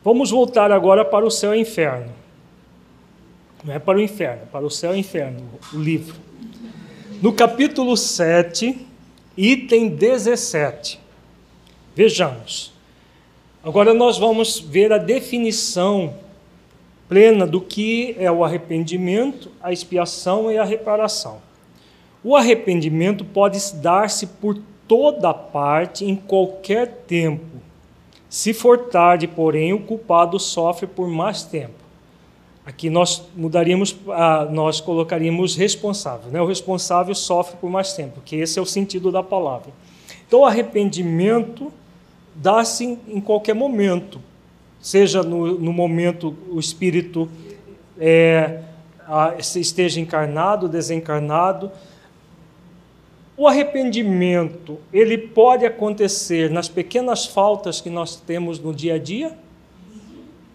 [0.03, 2.22] Vamos voltar agora para o céu e inferno.
[3.63, 5.39] Não é para o inferno, para o céu e inferno,
[5.73, 6.15] o livro.
[7.21, 8.85] No capítulo 7,
[9.37, 10.99] item 17.
[11.95, 12.73] Vejamos.
[13.63, 16.13] Agora nós vamos ver a definição
[17.07, 21.41] plena do que é o arrependimento, a expiação e a reparação.
[22.21, 27.61] O arrependimento pode dar-se por toda parte, em qualquer tempo.
[28.27, 31.82] Se for tarde, porém, o culpado sofre por mais tempo.
[32.65, 33.95] Aqui nós mudaríamos,
[34.51, 36.31] nós colocaríamos responsável.
[36.31, 36.41] Né?
[36.41, 39.71] O responsável sofre por mais tempo, que esse é o sentido da palavra.
[40.25, 41.71] Então, o arrependimento
[42.33, 44.19] dá-se em qualquer momento,
[44.79, 47.29] seja no, no momento o espírito
[47.99, 48.61] é,
[49.37, 51.69] esteja encarnado, desencarnado.
[53.35, 59.37] O arrependimento, ele pode acontecer nas pequenas faltas que nós temos no dia a dia?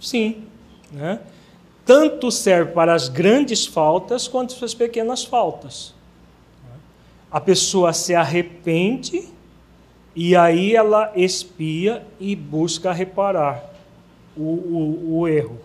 [0.01, 0.44] Sim.
[0.90, 1.20] Né?
[1.89, 5.94] Tanto serve para as grandes faltas quanto para as pequenas faltas.
[7.31, 9.27] A pessoa se arrepende
[10.15, 13.73] e aí ela expia e busca reparar
[14.36, 15.59] o, o, o erro.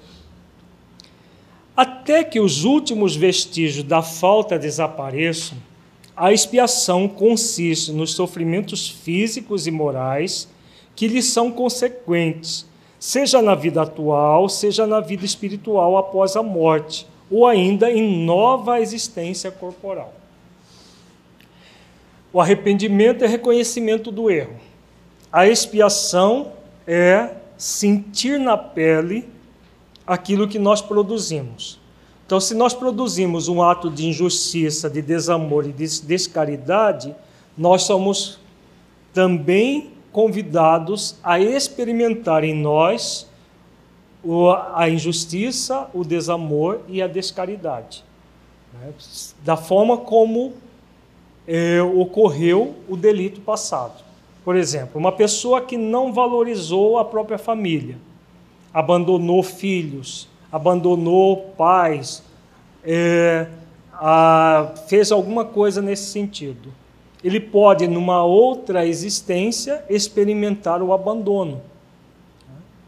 [1.76, 5.58] Até que os últimos vestígios da falta desapareçam,
[6.16, 10.48] a expiação consiste nos sofrimentos físicos e morais
[10.96, 12.66] que lhes são consequentes,
[13.04, 18.80] seja na vida atual, seja na vida espiritual após a morte, ou ainda em nova
[18.80, 20.14] existência corporal.
[22.32, 24.56] O arrependimento é reconhecimento do erro.
[25.30, 26.54] A expiação
[26.88, 29.28] é sentir na pele
[30.08, 31.82] aquilo que nós produzimos.
[32.26, 37.14] Então, se nós produzimos um ato de injustiça, de desamor e de descaridade,
[37.58, 38.40] nós somos
[39.14, 43.28] também convidados a experimentar em nós
[44.74, 48.06] a injustiça, o desamor e a descaridade,
[48.74, 48.94] né?
[49.44, 50.54] da forma como
[51.46, 54.02] é, ocorreu o delito passado.
[54.46, 57.98] Por exemplo, uma pessoa que não valorizou a própria família,
[58.74, 62.24] abandonou filhos, abandonou pais,
[62.84, 63.48] é,
[63.94, 66.72] a, fez alguma coisa nesse sentido.
[67.24, 71.62] Ele pode, numa outra existência, experimentar o abandono.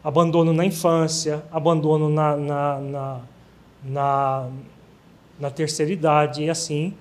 [0.04, 3.20] Abandono na infância, abandono na, na, na,
[3.82, 4.48] na,
[5.40, 6.94] na terceira idade, e assim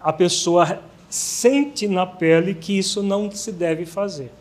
[0.00, 4.32] a pessoa sente na pele que isso não se deve fazer.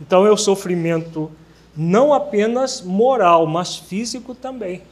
[0.00, 1.30] Então é o sofrimento
[1.76, 4.82] não apenas moral, mas físico também.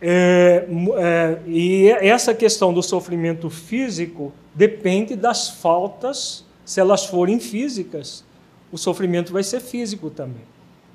[0.00, 0.66] É,
[0.96, 8.24] é, e essa questão do sofrimento físico depende das faltas, se elas forem físicas,
[8.70, 10.44] o sofrimento vai ser físico também.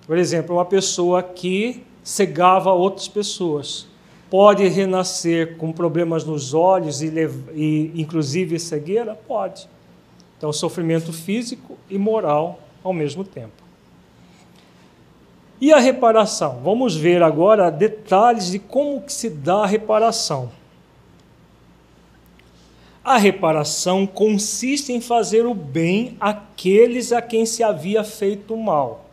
[0.06, 3.88] Por exemplo, uma pessoa que cegava outras pessoas
[4.30, 7.12] pode renascer com problemas nos olhos e,
[7.54, 9.16] e inclusive cegueira?
[9.28, 9.70] Pode.
[10.38, 13.68] Então, sofrimento físico e moral ao mesmo tempo.
[15.60, 16.62] E a reparação?
[16.64, 20.52] Vamos ver agora detalhes de como que se dá a reparação.
[23.08, 29.06] A reparação consiste em fazer o bem àqueles a quem se havia feito mal.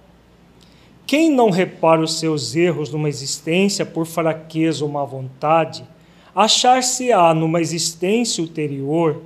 [1.06, 5.84] Quem não repara os seus erros numa existência por fraqueza ou má vontade,
[6.34, 9.22] achar-se-á numa existência ulterior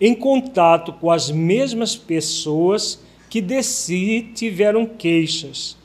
[0.00, 5.76] em contato com as mesmas pessoas que de si tiveram queixas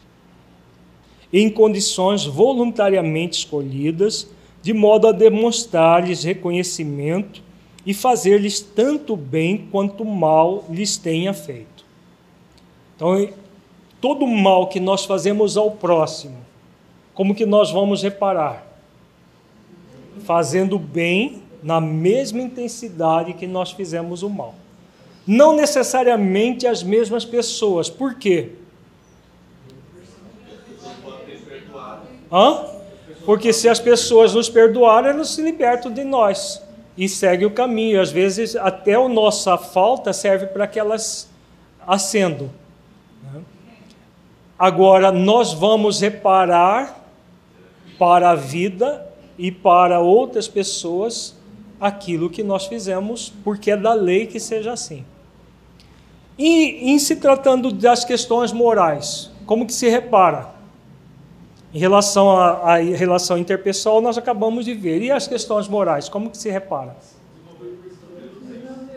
[1.34, 4.28] em condições voluntariamente escolhidas,
[4.62, 7.47] de modo a demonstrar-lhes reconhecimento
[7.88, 11.86] e fazer-lhes tanto bem quanto mal lhes tenha feito.
[12.94, 13.30] Então,
[14.02, 16.36] todo mal que nós fazemos ao próximo,
[17.14, 18.68] como que nós vamos reparar?
[20.26, 24.54] Fazendo bem na mesma intensidade que nós fizemos o mal.
[25.26, 27.90] Não necessariamente as mesmas pessoas.
[27.90, 28.50] Por quê?
[32.30, 32.66] Hã?
[33.26, 36.67] Porque se as pessoas nos perdoarem, elas se libertam de nós
[36.98, 38.02] e seguem o caminho.
[38.02, 41.30] Às vezes, até a nossa falta serve para que elas
[41.86, 42.50] acendam.
[44.58, 47.06] Agora, nós vamos reparar
[48.00, 49.08] para a vida
[49.38, 51.36] e para outras pessoas
[51.80, 55.06] aquilo que nós fizemos, porque é da lei que seja assim.
[56.38, 60.57] E em se tratando das questões morais, como que se repara?
[61.78, 65.00] Em relação à, à relação interpessoal, nós acabamos de ver.
[65.04, 66.98] E as questões morais, como que se repara?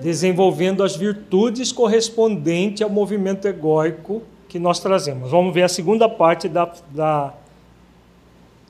[0.01, 5.31] Desenvolvendo as virtudes correspondentes ao movimento egóico que nós trazemos.
[5.31, 7.35] Vamos ver a segunda parte da, da,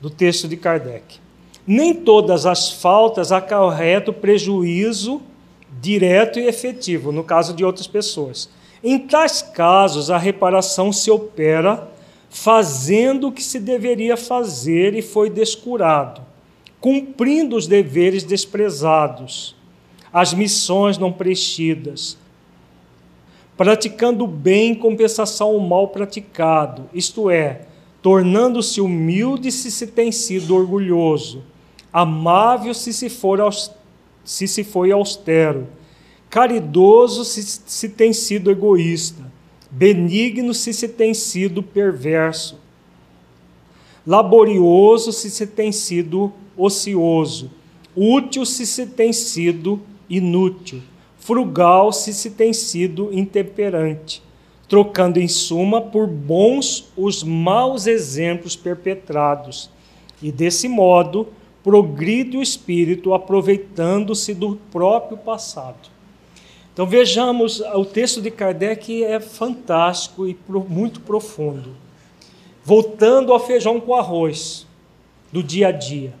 [0.01, 1.17] do texto de Kardec.
[1.65, 5.21] Nem todas as faltas acarretam prejuízo
[5.79, 8.49] direto e efetivo, no caso de outras pessoas.
[8.83, 11.89] Em tais casos, a reparação se opera
[12.31, 16.21] fazendo o que se deveria fazer e foi descurado,
[16.79, 19.53] cumprindo os deveres desprezados,
[20.13, 22.17] as missões não preenchidas,
[23.57, 27.63] praticando o bem em compensação ao mal praticado, isto é,
[28.01, 31.43] tornando-se humilde se se tem sido orgulhoso,
[31.91, 33.39] amável se se for
[34.23, 35.67] se se foi austero,
[36.29, 39.30] caridoso se, se tem sido egoísta,
[39.71, 42.59] benigno se se tem sido perverso,
[44.05, 47.49] laborioso se se tem sido ocioso,
[47.95, 50.81] útil se se tem sido inútil,
[51.17, 54.21] frugal se se tem sido intemperante,
[54.67, 59.69] trocando em suma por bons os maus exemplos perpetrados,
[60.21, 61.29] e desse modo
[61.63, 65.90] progride o espírito aproveitando-se do próprio passado.
[66.73, 70.37] Então vejamos, o texto de Kardec é fantástico e
[70.69, 71.75] muito profundo.
[72.63, 74.65] Voltando ao feijão com arroz
[75.31, 76.13] do dia a dia.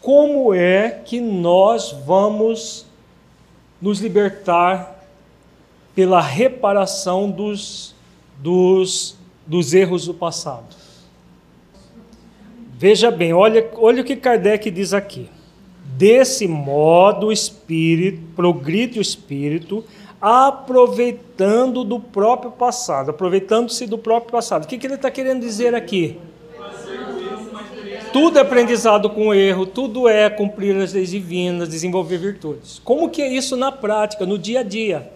[0.00, 2.86] Como é que nós vamos
[3.80, 5.04] nos libertar
[5.94, 7.94] pela reparação dos,
[8.38, 9.16] dos,
[9.46, 10.76] dos erros do passado?
[12.74, 15.28] Veja bem, olha, olha o que Kardec diz aqui.
[15.98, 19.84] Desse modo, o espírito progride o espírito,
[20.20, 24.62] aproveitando do próprio passado, aproveitando-se do próprio passado.
[24.62, 26.16] O que, que ele está querendo dizer aqui?
[28.12, 32.80] Tudo é aprendizado com erro, tudo é cumprir as leis divinas, desenvolver virtudes.
[32.84, 35.10] Como que é isso na prática, no dia a dia?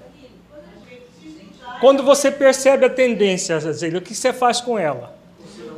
[1.81, 3.57] Quando você percebe a tendência,
[3.97, 5.17] o que você faz com ela?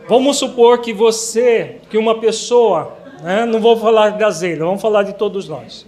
[0.08, 3.44] Vamos supor que você, que uma pessoa né?
[3.44, 5.86] Não vou falar da Zeila, vamos falar de todos nós.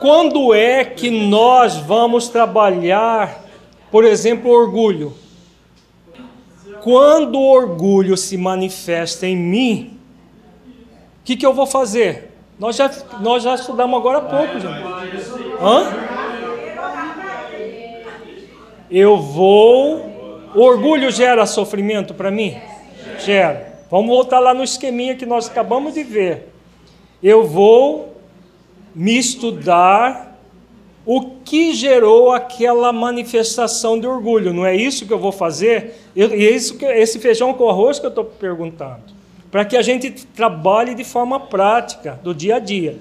[0.00, 3.42] Quando é que nós vamos trabalhar,
[3.90, 5.14] por exemplo, orgulho?
[6.82, 9.98] Quando o orgulho se manifesta em mim,
[11.20, 12.32] o que, que eu vou fazer?
[12.58, 12.90] Nós já,
[13.20, 14.60] nós já estudamos agora há pouco.
[14.60, 14.70] Já.
[15.60, 15.92] Hã?
[18.90, 20.12] Eu vou.
[20.54, 22.56] O orgulho gera sofrimento para mim?
[23.18, 23.73] Gera.
[23.94, 26.48] Vamos voltar lá no esqueminha que nós acabamos de ver.
[27.22, 28.16] Eu vou
[28.92, 30.36] me estudar
[31.06, 34.52] o que gerou aquela manifestação de orgulho.
[34.52, 35.94] Não é isso que eu vou fazer?
[36.16, 39.14] E é isso que, esse feijão com arroz que eu estou perguntando.
[39.48, 42.98] para que a gente trabalhe de forma prática, do dia a dia.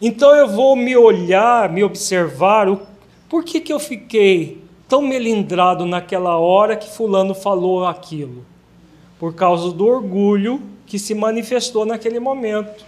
[0.00, 2.80] Então eu vou me olhar, me observar, o,
[3.28, 8.53] por que, que eu fiquei tão melindrado naquela hora que Fulano falou aquilo?
[9.24, 12.84] Por causa do orgulho que se manifestou naquele momento.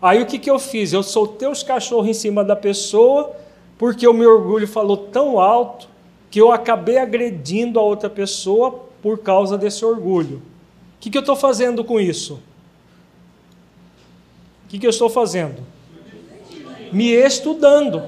[0.00, 0.92] Aí o que, que eu fiz?
[0.92, 3.32] Eu soltei os cachorros em cima da pessoa,
[3.76, 5.88] porque o meu orgulho falou tão alto
[6.30, 10.36] que eu acabei agredindo a outra pessoa por causa desse orgulho.
[10.36, 12.34] O que, que eu estou fazendo com isso?
[14.64, 15.64] O que, que eu estou fazendo?
[16.92, 18.00] Me estudando.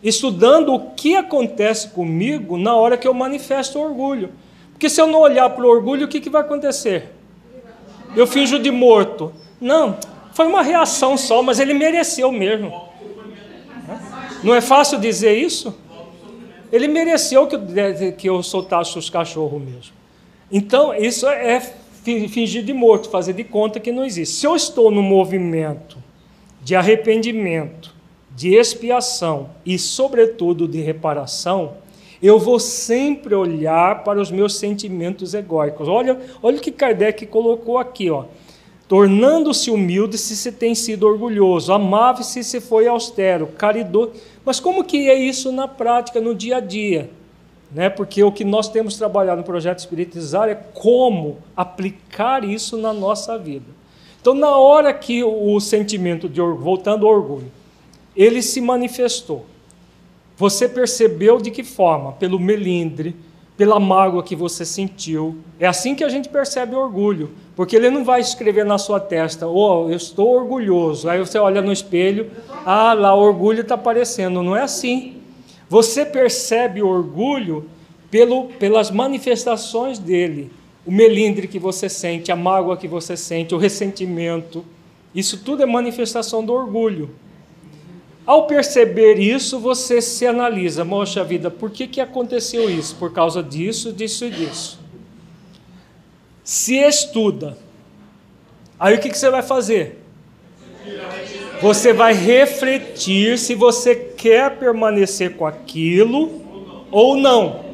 [0.00, 4.30] Estudando o que acontece comigo na hora que eu manifesto orgulho.
[4.78, 7.12] Porque se eu não olhar para o orgulho, o que, que vai acontecer?
[8.14, 9.32] Eu finjo de morto.
[9.60, 9.98] Não,
[10.32, 12.88] foi uma reação só, mas ele mereceu mesmo.
[14.40, 15.76] Não é fácil dizer isso?
[16.70, 19.96] Ele mereceu que, que eu soltasse os cachorros mesmo.
[20.48, 21.58] Então, isso é
[22.04, 24.36] fingir de morto, fazer de conta que não existe.
[24.36, 25.98] Se eu estou no movimento
[26.62, 27.92] de arrependimento,
[28.30, 31.78] de expiação e, sobretudo, de reparação,
[32.22, 35.88] eu vou sempre olhar para os meus sentimentos egóicos.
[35.88, 38.24] Olha, olha o que Kardec colocou aqui, ó
[38.88, 44.12] tornando-se humilde se se tem sido orgulhoso, amável se se foi austero, caridoso.
[44.44, 47.10] Mas como que é isso na prática, no dia a dia?
[47.70, 47.90] Né?
[47.90, 53.38] Porque o que nós temos trabalhado no projeto Espiritizar é como aplicar isso na nossa
[53.38, 53.66] vida.
[54.18, 57.52] Então, na hora que o sentimento de voltando ao orgulho,
[58.16, 59.44] ele se manifestou,
[60.38, 62.12] você percebeu de que forma?
[62.12, 63.16] Pelo melindre,
[63.56, 65.36] pela mágoa que você sentiu.
[65.58, 67.30] É assim que a gente percebe orgulho.
[67.56, 71.10] Porque ele não vai escrever na sua testa, oh, eu estou orgulhoso.
[71.10, 72.30] Aí você olha no espelho,
[72.64, 74.40] ah, lá o orgulho está aparecendo.
[74.40, 75.16] Não é assim.
[75.68, 77.68] Você percebe orgulho
[78.08, 80.52] pelo, pelas manifestações dele.
[80.86, 84.64] O melindre que você sente, a mágoa que você sente, o ressentimento.
[85.12, 87.10] Isso tudo é manifestação do orgulho.
[88.28, 92.94] Ao perceber isso, você se analisa, moxa vida, por que, que aconteceu isso?
[92.96, 94.88] Por causa disso, disso e disso
[96.48, 97.58] se estuda.
[98.80, 99.98] Aí o que, que você vai fazer?
[101.60, 106.42] Você vai refletir se você quer permanecer com aquilo
[106.90, 107.66] ou não.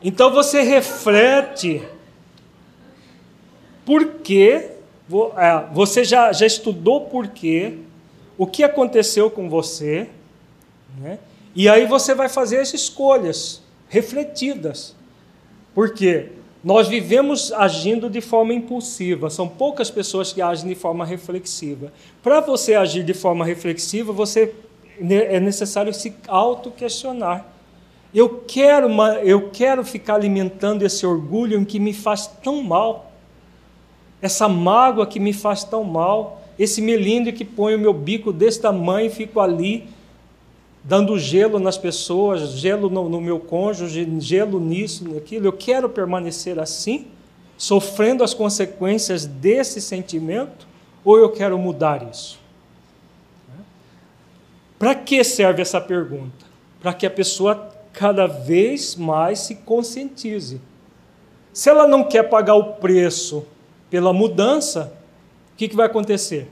[0.00, 1.82] Então você reflete
[3.84, 4.70] por quê,
[5.36, 7.78] é, você já, já estudou por quê,
[8.40, 10.08] o que aconteceu com você,
[10.98, 11.18] né?
[11.54, 14.96] e aí você vai fazer as escolhas refletidas.
[15.74, 16.30] Por quê?
[16.64, 21.92] Nós vivemos agindo de forma impulsiva, são poucas pessoas que agem de forma reflexiva.
[22.22, 24.54] Para você agir de forma reflexiva, você
[24.98, 27.44] é necessário se auto-questionar.
[28.14, 28.88] Eu quero,
[29.22, 33.12] eu quero ficar alimentando esse orgulho em que me faz tão mal,
[34.22, 38.60] essa mágoa que me faz tão mal, esse melindre que põe o meu bico desse
[38.60, 39.88] tamanho e fico ali
[40.84, 45.46] dando gelo nas pessoas, gelo no, no, meu cônjuge, gelo nisso, naquilo.
[45.46, 47.06] Eu quero permanecer assim,
[47.56, 50.68] sofrendo as consequências desse sentimento,
[51.02, 52.38] ou eu quero mudar isso?
[54.78, 56.44] Para que serve essa pergunta?
[56.78, 60.60] Para que a pessoa cada vez mais se conscientize.
[61.54, 63.46] Se ela não quer pagar o preço
[63.88, 64.99] pela mudança,
[65.60, 66.50] que, que vai acontecer?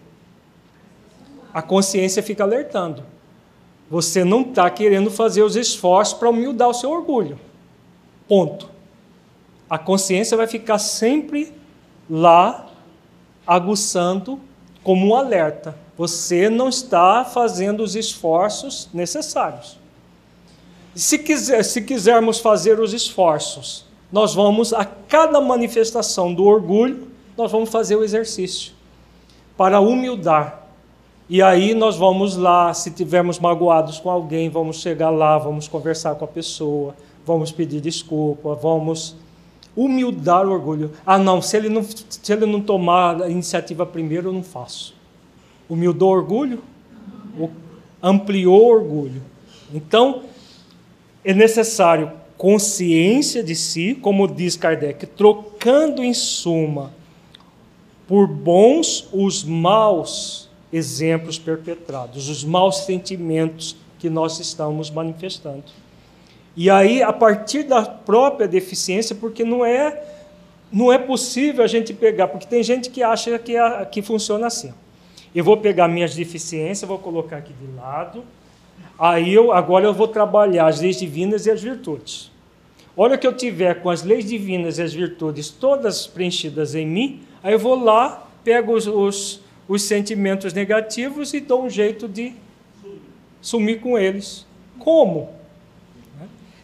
[1.55, 3.02] A consciência fica alertando
[3.90, 7.40] você não está querendo fazer os esforços para humildar o seu orgulho.
[8.28, 8.68] Ponto.
[9.68, 11.52] A consciência vai ficar sempre
[12.09, 12.66] lá,
[13.47, 14.39] aguçando
[14.82, 15.74] como um alerta.
[15.97, 19.78] Você não está fazendo os esforços necessários.
[20.94, 27.51] Se, quiser, se quisermos fazer os esforços, nós vamos, a cada manifestação do orgulho, nós
[27.51, 28.77] vamos fazer o exercício
[29.59, 30.68] para humildar
[31.30, 36.14] e aí nós vamos lá, se tivermos magoados com alguém, vamos chegar lá, vamos conversar
[36.14, 39.14] com a pessoa, vamos pedir desculpa, vamos
[39.76, 40.93] humildar o orgulho.
[41.05, 44.94] Ah, não, se ele não, se ele não tomar a iniciativa primeiro, eu não faço.
[45.68, 46.62] Humildou o orgulho,
[48.02, 49.22] ampliou o orgulho.
[49.74, 50.22] Então,
[51.22, 56.97] é necessário consciência de si, como diz Kardec, trocando em suma
[58.09, 65.64] por bons os maus exemplos perpetrados, os maus sentimentos que nós estamos manifestando.
[66.56, 70.16] E aí, a partir da própria deficiência, porque não é
[70.70, 74.47] não é possível a gente pegar, porque tem gente que acha que, a, que funciona
[74.48, 74.72] assim.
[75.35, 78.22] Eu vou pegar minhas deficiências, vou colocar aqui de lado,
[78.98, 82.30] aí eu agora eu vou trabalhar as leis divinas e as virtudes.
[82.97, 86.86] A hora que eu tiver com as leis divinas e as virtudes todas preenchidas em
[86.86, 92.09] mim, aí eu vou lá, pego os, os, os sentimentos negativos e dou um jeito
[92.09, 92.35] de
[93.40, 94.47] sumir com eles.
[94.78, 95.31] Como?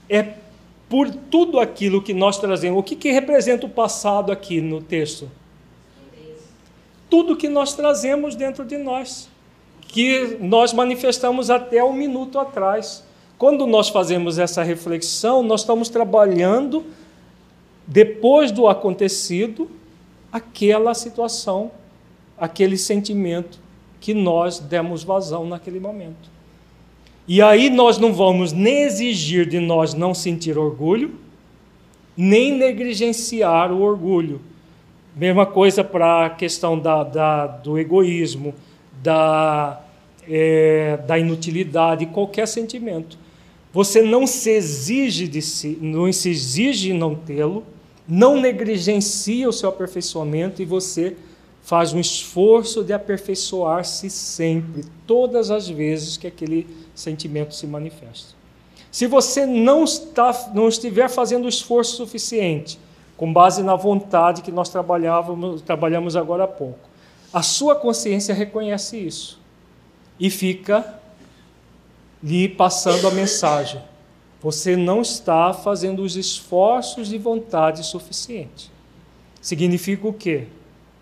[0.08, 0.34] É
[0.88, 2.78] por tudo aquilo que nós trazemos.
[2.78, 5.30] O que, que representa o passado aqui no texto?
[7.08, 9.28] Tudo que nós trazemos dentro de nós,
[9.82, 13.04] que nós manifestamos até um minuto atrás.
[13.38, 16.84] Quando nós fazemos essa reflexão, nós estamos trabalhando,
[17.86, 19.70] depois do acontecido,
[20.34, 21.70] aquela situação,
[22.36, 23.60] aquele sentimento
[24.00, 26.28] que nós demos vazão naquele momento.
[27.28, 31.14] E aí nós não vamos nem exigir de nós não sentir orgulho,
[32.16, 34.40] nem negligenciar o orgulho.
[35.14, 38.52] Mesma coisa para a questão da, da, do egoísmo,
[39.00, 39.80] da,
[40.28, 43.16] é, da inutilidade, qualquer sentimento.
[43.72, 47.64] Você não se exige de si, não se exige não tê-lo,
[48.06, 51.16] não negligencia o seu aperfeiçoamento e você
[51.62, 58.34] faz um esforço de aperfeiçoar-se sempre, todas as vezes que aquele sentimento se manifesta.
[58.92, 62.78] Se você não, está, não estiver fazendo o esforço suficiente,
[63.16, 66.88] com base na vontade que nós trabalhávamos, trabalhamos agora há pouco,
[67.32, 69.40] a sua consciência reconhece isso
[70.20, 71.00] e fica
[72.22, 73.80] lhe passando a mensagem.
[74.44, 78.70] Você não está fazendo os esforços de vontade suficiente.
[79.40, 80.48] Significa o quê?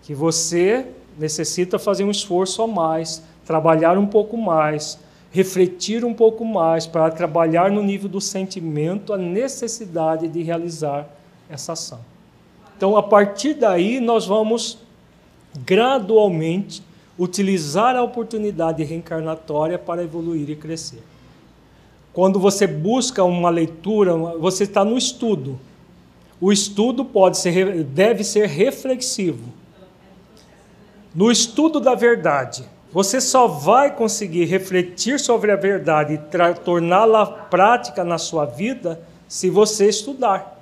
[0.01, 0.87] Que você
[1.19, 4.97] necessita fazer um esforço a mais, trabalhar um pouco mais,
[5.29, 11.05] refletir um pouco mais para trabalhar no nível do sentimento a necessidade de realizar
[11.49, 11.99] essa ação.
[12.77, 14.77] Então, a partir daí, nós vamos
[15.65, 16.81] gradualmente
[17.19, 21.03] utilizar a oportunidade reencarnatória para evoluir e crescer.
[22.13, 25.59] Quando você busca uma leitura, você está no estudo.
[26.39, 29.51] O estudo pode ser, deve ser reflexivo.
[31.15, 38.03] No estudo da verdade, você só vai conseguir refletir sobre a verdade e torná-la prática
[38.03, 40.61] na sua vida se você estudar.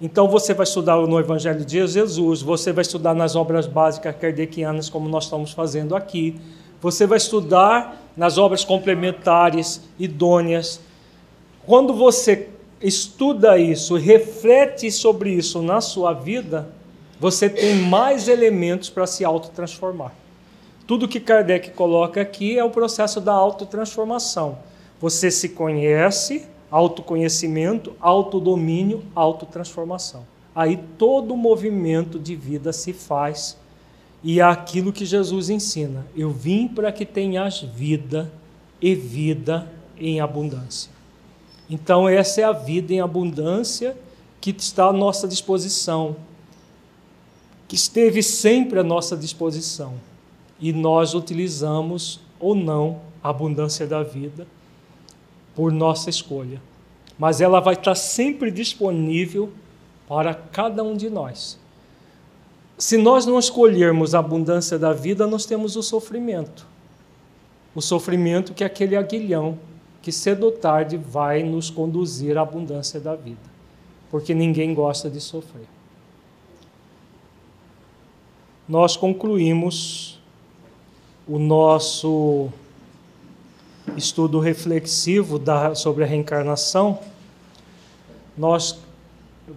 [0.00, 4.88] Então você vai estudar no Evangelho de Jesus, você vai estudar nas obras básicas kardecianas,
[4.88, 6.40] como nós estamos fazendo aqui,
[6.80, 10.80] você vai estudar nas obras complementares, idôneas,
[11.66, 12.48] quando você
[12.80, 16.68] estuda isso, reflete sobre isso na sua vida,
[17.18, 20.12] você tem mais elementos para se autotransformar.
[20.86, 24.58] Tudo que Kardec coloca aqui é o processo da autotransformação.
[25.00, 30.24] Você se conhece, autoconhecimento, autodomínio, autotransformação.
[30.54, 33.56] Aí todo o movimento de vida se faz
[34.22, 36.06] e é aquilo que Jesus ensina.
[36.16, 38.30] Eu vim para que tenhas vida
[38.80, 40.91] e vida em abundância.
[41.72, 43.96] Então, essa é a vida em abundância
[44.42, 46.14] que está à nossa disposição,
[47.66, 49.94] que esteve sempre à nossa disposição.
[50.60, 54.46] E nós utilizamos ou não a abundância da vida
[55.54, 56.60] por nossa escolha.
[57.18, 59.50] Mas ela vai estar sempre disponível
[60.06, 61.58] para cada um de nós.
[62.76, 66.66] Se nós não escolhermos a abundância da vida, nós temos o sofrimento.
[67.74, 69.58] O sofrimento que é aquele aguilhão
[70.02, 73.40] que cedo ou tarde vai nos conduzir à abundância da vida,
[74.10, 75.66] porque ninguém gosta de sofrer.
[78.68, 80.20] Nós concluímos
[81.26, 82.48] o nosso
[83.96, 86.98] estudo reflexivo da, sobre a reencarnação.
[88.36, 88.78] Nós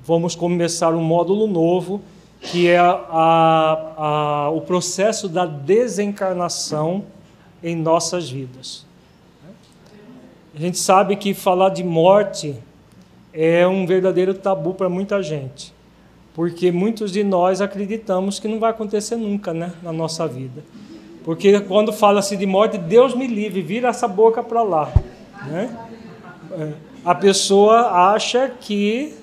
[0.05, 2.01] vamos começar um módulo novo,
[2.41, 2.91] que é a,
[3.97, 7.05] a, o processo da desencarnação
[7.63, 8.84] em nossas vidas.
[10.55, 12.55] A gente sabe que falar de morte
[13.33, 15.73] é um verdadeiro tabu para muita gente,
[16.33, 20.63] porque muitos de nós acreditamos que não vai acontecer nunca, né, na nossa vida.
[21.25, 24.93] Porque quando fala-se de morte, Deus me livre, vira essa boca para lá,
[25.45, 25.77] né?
[26.53, 26.71] É,
[27.03, 29.13] a pessoa acha que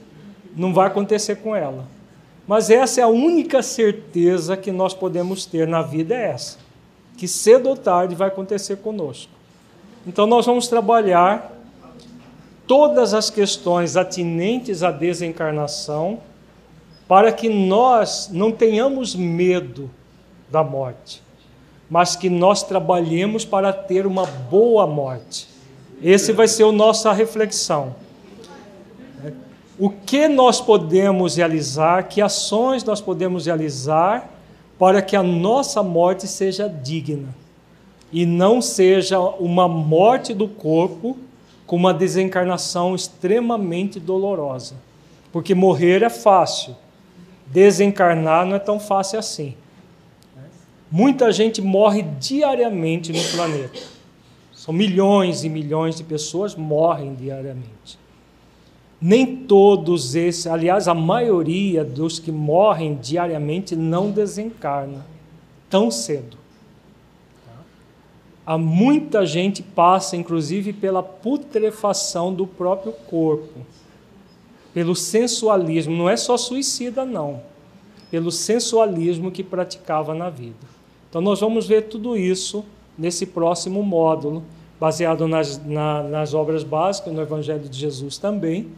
[0.54, 1.86] não vai acontecer com ela.
[2.46, 6.58] Mas essa é a única certeza que nós podemos ter na vida é essa,
[7.16, 9.31] que cedo ou tarde vai acontecer conosco.
[10.06, 11.52] Então, nós vamos trabalhar
[12.66, 16.20] todas as questões atinentes à desencarnação
[17.06, 19.90] para que nós não tenhamos medo
[20.50, 21.22] da morte,
[21.88, 25.48] mas que nós trabalhemos para ter uma boa morte.
[26.02, 27.94] Esse vai ser a nossa reflexão.
[29.78, 34.28] O que nós podemos realizar, que ações nós podemos realizar
[34.78, 37.41] para que a nossa morte seja digna
[38.12, 41.16] e não seja uma morte do corpo
[41.66, 44.74] com uma desencarnação extremamente dolorosa.
[45.32, 46.76] Porque morrer é fácil,
[47.46, 49.54] desencarnar não é tão fácil assim.
[50.90, 53.80] Muita gente morre diariamente no planeta.
[54.52, 57.98] São milhões e milhões de pessoas morrem diariamente.
[59.00, 65.04] Nem todos esses, aliás, a maioria dos que morrem diariamente não desencarna
[65.70, 66.41] tão cedo.
[68.44, 73.60] Há muita gente passa, inclusive, pela putrefação do próprio corpo,
[74.74, 75.96] pelo sensualismo.
[75.96, 77.40] Não é só suicida, não.
[78.10, 80.66] Pelo sensualismo que praticava na vida.
[81.08, 82.64] Então, nós vamos ver tudo isso
[82.98, 84.42] nesse próximo módulo,
[84.80, 88.70] baseado nas, na, nas obras básicas, no Evangelho de Jesus também,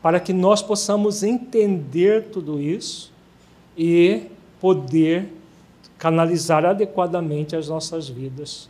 [0.00, 3.12] para que nós possamos entender tudo isso
[3.76, 4.22] e
[4.60, 5.32] poder
[5.98, 8.69] canalizar adequadamente as nossas vidas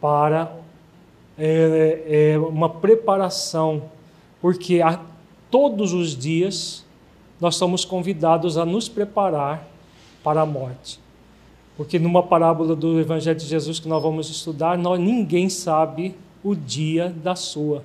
[0.00, 0.52] para
[1.38, 3.84] é, é, uma preparação,
[4.40, 5.00] porque a,
[5.50, 6.84] todos os dias
[7.40, 9.66] nós somos convidados a nos preparar
[10.22, 11.00] para a morte.
[11.76, 16.56] Porque numa parábola do Evangelho de Jesus que nós vamos estudar, nós, ninguém sabe o
[16.56, 17.84] dia da sua.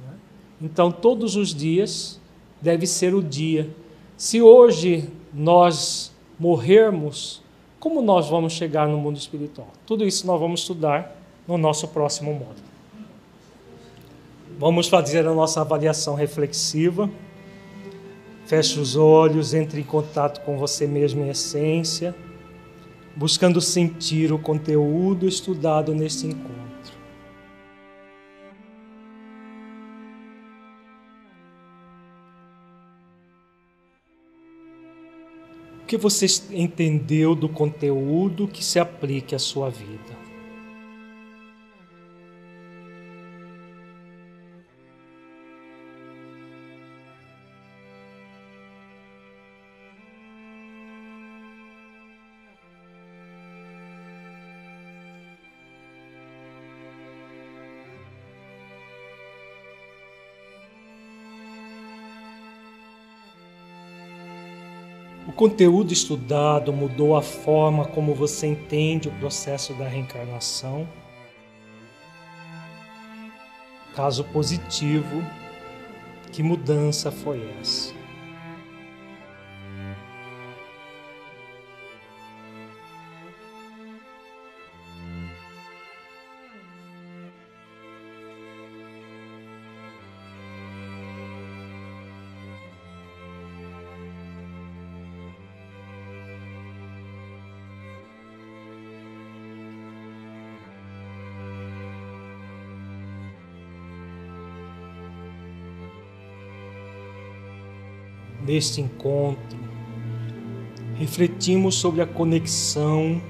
[0.00, 0.14] Né?
[0.62, 2.18] Então, todos os dias
[2.60, 3.68] deve ser o dia.
[4.16, 7.42] Se hoje nós morrermos,
[7.78, 9.68] como nós vamos chegar no mundo espiritual?
[9.84, 11.17] Tudo isso nós vamos estudar
[11.48, 12.68] no nosso próximo módulo.
[14.58, 17.10] Vamos fazer a nossa avaliação reflexiva.
[18.46, 22.14] Feche os olhos, entre em contato com você mesmo em essência
[23.18, 26.56] buscando sentir o conteúdo estudado neste encontro.
[35.82, 40.07] O que você entendeu do conteúdo que se aplique à sua vida?
[65.38, 70.84] Conteúdo estudado mudou a forma como você entende o processo da reencarnação?
[73.94, 75.22] Caso positivo,
[76.32, 77.97] que mudança foi essa?
[108.48, 109.58] Neste encontro,
[110.96, 113.20] refletimos sobre a conexão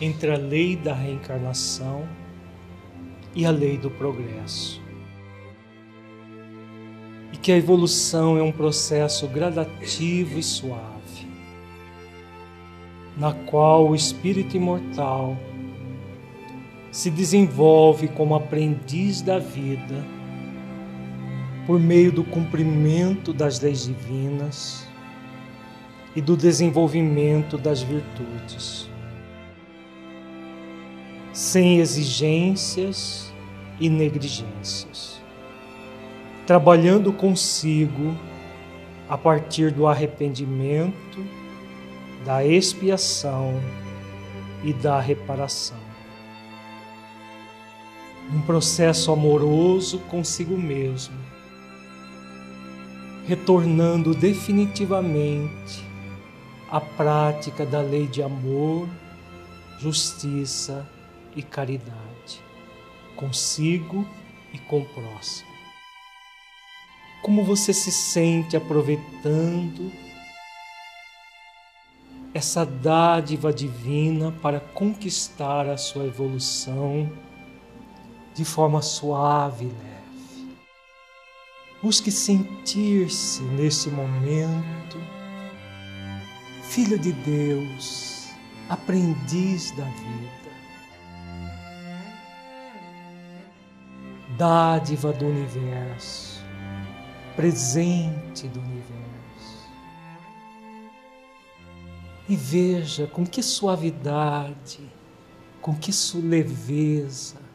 [0.00, 2.06] entre a lei da reencarnação
[3.32, 4.82] e a lei do progresso.
[7.32, 11.28] E que a evolução é um processo gradativo e suave,
[13.16, 15.36] na qual o espírito imortal
[16.90, 20.15] se desenvolve como aprendiz da vida
[21.66, 24.86] por meio do cumprimento das leis divinas
[26.14, 28.88] e do desenvolvimento das virtudes,
[31.32, 33.32] sem exigências
[33.80, 35.20] e negligências,
[36.46, 38.16] trabalhando consigo
[39.08, 41.26] a partir do arrependimento,
[42.24, 43.60] da expiação
[44.64, 45.78] e da reparação.
[48.32, 51.25] Um processo amoroso consigo mesmo
[53.26, 55.84] retornando definitivamente
[56.70, 58.88] à prática da lei de amor,
[59.78, 60.86] justiça
[61.34, 62.40] e caridade,
[63.16, 64.06] consigo
[64.52, 65.48] e com o próximo.
[67.22, 69.90] Como você se sente aproveitando
[72.32, 77.10] essa dádiva divina para conquistar a sua evolução
[78.34, 79.95] de forma suave e leve?
[81.82, 84.98] Busque sentir-se nesse momento
[86.76, 88.28] filho de Deus,
[88.68, 90.50] aprendiz da vida,
[94.36, 96.44] dádiva do universo,
[97.34, 99.70] presente do universo.
[102.28, 104.80] E veja com que suavidade,
[105.62, 107.45] com que leveza,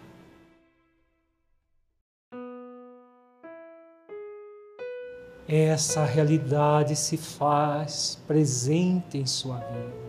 [5.54, 10.02] essa realidade se faz presente em sua vida.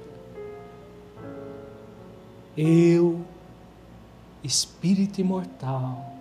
[2.56, 3.24] Eu,
[4.44, 6.14] Espírito imortal,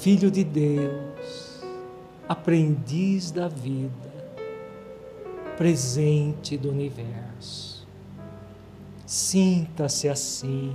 [0.00, 1.62] Filho de Deus,
[2.28, 4.12] aprendiz da vida,
[5.56, 7.88] presente do universo.
[9.06, 10.74] Sinta-se assim,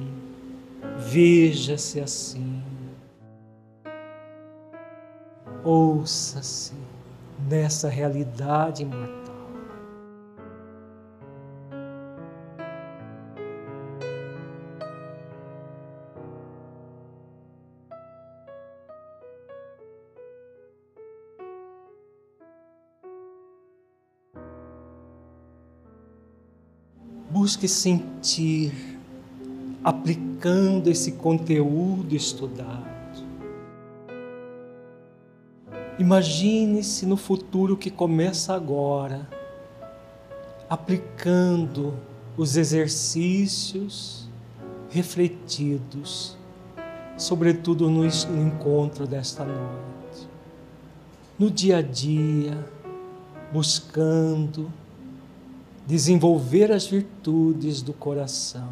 [0.97, 2.70] veja-se assim
[5.63, 6.73] Ouça-se
[7.47, 9.21] nessa realidade imortal.
[27.29, 28.99] Busque sentir,
[29.83, 32.90] aplicando esse conteúdo estudado
[36.01, 39.29] Imagine-se no futuro que começa agora,
[40.67, 41.93] aplicando
[42.35, 44.27] os exercícios
[44.89, 46.35] refletidos,
[47.15, 50.27] sobretudo no encontro desta noite.
[51.37, 52.57] No dia a dia,
[53.53, 54.73] buscando
[55.85, 58.71] desenvolver as virtudes do coração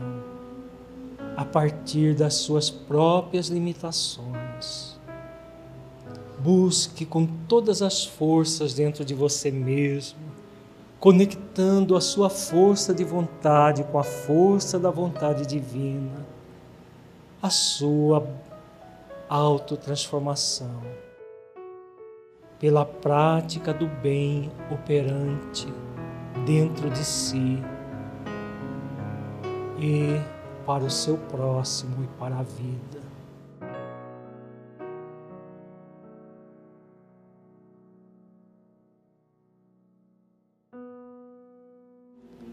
[1.38, 4.99] a partir das suas próprias limitações
[6.40, 10.20] Busque com todas as forças dentro de você mesmo,
[10.99, 16.26] conectando a sua força de vontade com a força da vontade divina,
[17.41, 18.28] a sua
[19.28, 20.82] autotransformação
[22.60, 25.68] pela prática do bem operante
[26.45, 27.57] dentro de si
[29.80, 30.20] e
[30.66, 32.99] para o seu próximo e para a vida.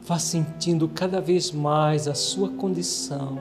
[0.06, 3.38] Vá sentindo cada vez mais a sua condição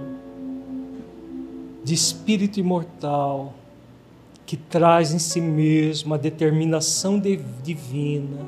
[1.84, 3.54] de espírito imortal
[4.48, 7.22] que traz em si mesmo a determinação
[7.64, 8.40] divina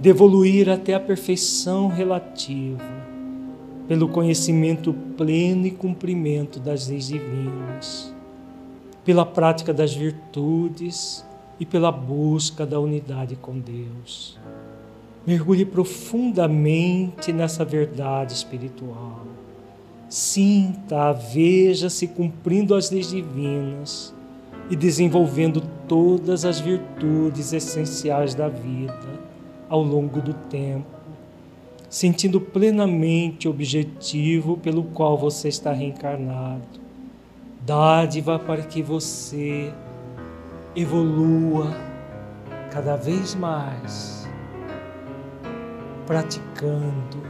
[0.00, 2.82] de evoluir até a perfeição relativa
[3.86, 8.12] pelo conhecimento pleno e cumprimento das leis divinas,
[9.04, 11.24] pela prática das virtudes
[11.60, 14.36] e pela busca da unidade com Deus.
[15.26, 19.26] Mergulhe profundamente nessa verdade espiritual.
[20.08, 24.14] Sinta, veja-se cumprindo as leis divinas
[24.70, 29.26] e desenvolvendo todas as virtudes essenciais da vida
[29.68, 30.86] ao longo do tempo,
[31.88, 36.86] sentindo plenamente o objetivo pelo qual você está reencarnado.
[37.62, 39.72] Dádiva para que você
[40.76, 41.74] evolua
[42.70, 44.25] cada vez mais
[46.06, 47.22] praticando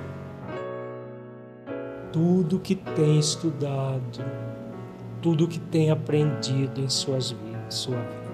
[2.12, 4.24] tudo que tem estudado,
[5.20, 8.25] tudo que tem aprendido em suas vidas, sua vida.